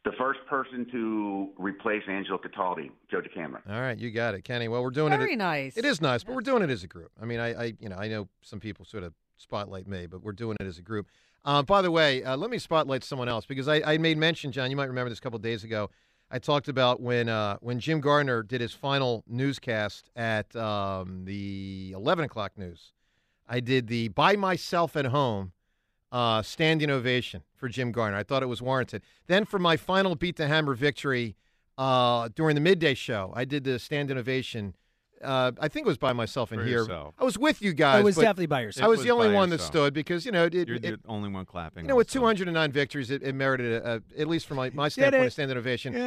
[0.04, 3.62] The first person to replace Angelo Cataldi, Joe DeCamara.
[3.70, 4.68] All right, you got it, Kenny.
[4.68, 5.18] Well, we're doing it.
[5.18, 5.78] Very nice.
[5.78, 7.12] It is nice, but we're doing it as a group.
[7.22, 10.24] I mean, I, I you know, I know some people sort of spotlight me, but
[10.24, 11.08] we're doing it as a group.
[11.46, 14.52] Uh, by the way, uh, let me spotlight someone else because I, I made mention,
[14.52, 14.72] Jon.
[14.72, 15.90] You might remember this a couple of days ago.
[16.32, 21.94] I talked about when uh, when Jim Gardner did his final newscast at um, the
[21.96, 22.94] 11 o'clock news.
[23.48, 25.52] I did the by myself at home
[26.12, 28.18] uh, standing ovation for Jim Gardner.
[28.18, 29.02] I thought it was warranted.
[29.28, 31.36] Then for my final beat the hammer victory
[31.78, 34.76] uh, during the midday show, I did the standing ovation.
[35.24, 36.80] Uh, I think it was by myself in For here.
[36.80, 37.14] yourself.
[37.20, 38.00] I was with you guys.
[38.00, 38.86] I was definitely by yourself.
[38.86, 40.82] I was, was the only by one that stood because you know it, You're it,
[40.82, 41.84] the only one clapping.
[41.86, 44.90] you know with 209 victories, it, it merited a, a, at least from my, my
[44.90, 45.94] standpoint, a standing ovation.
[45.94, 46.00] Yeah.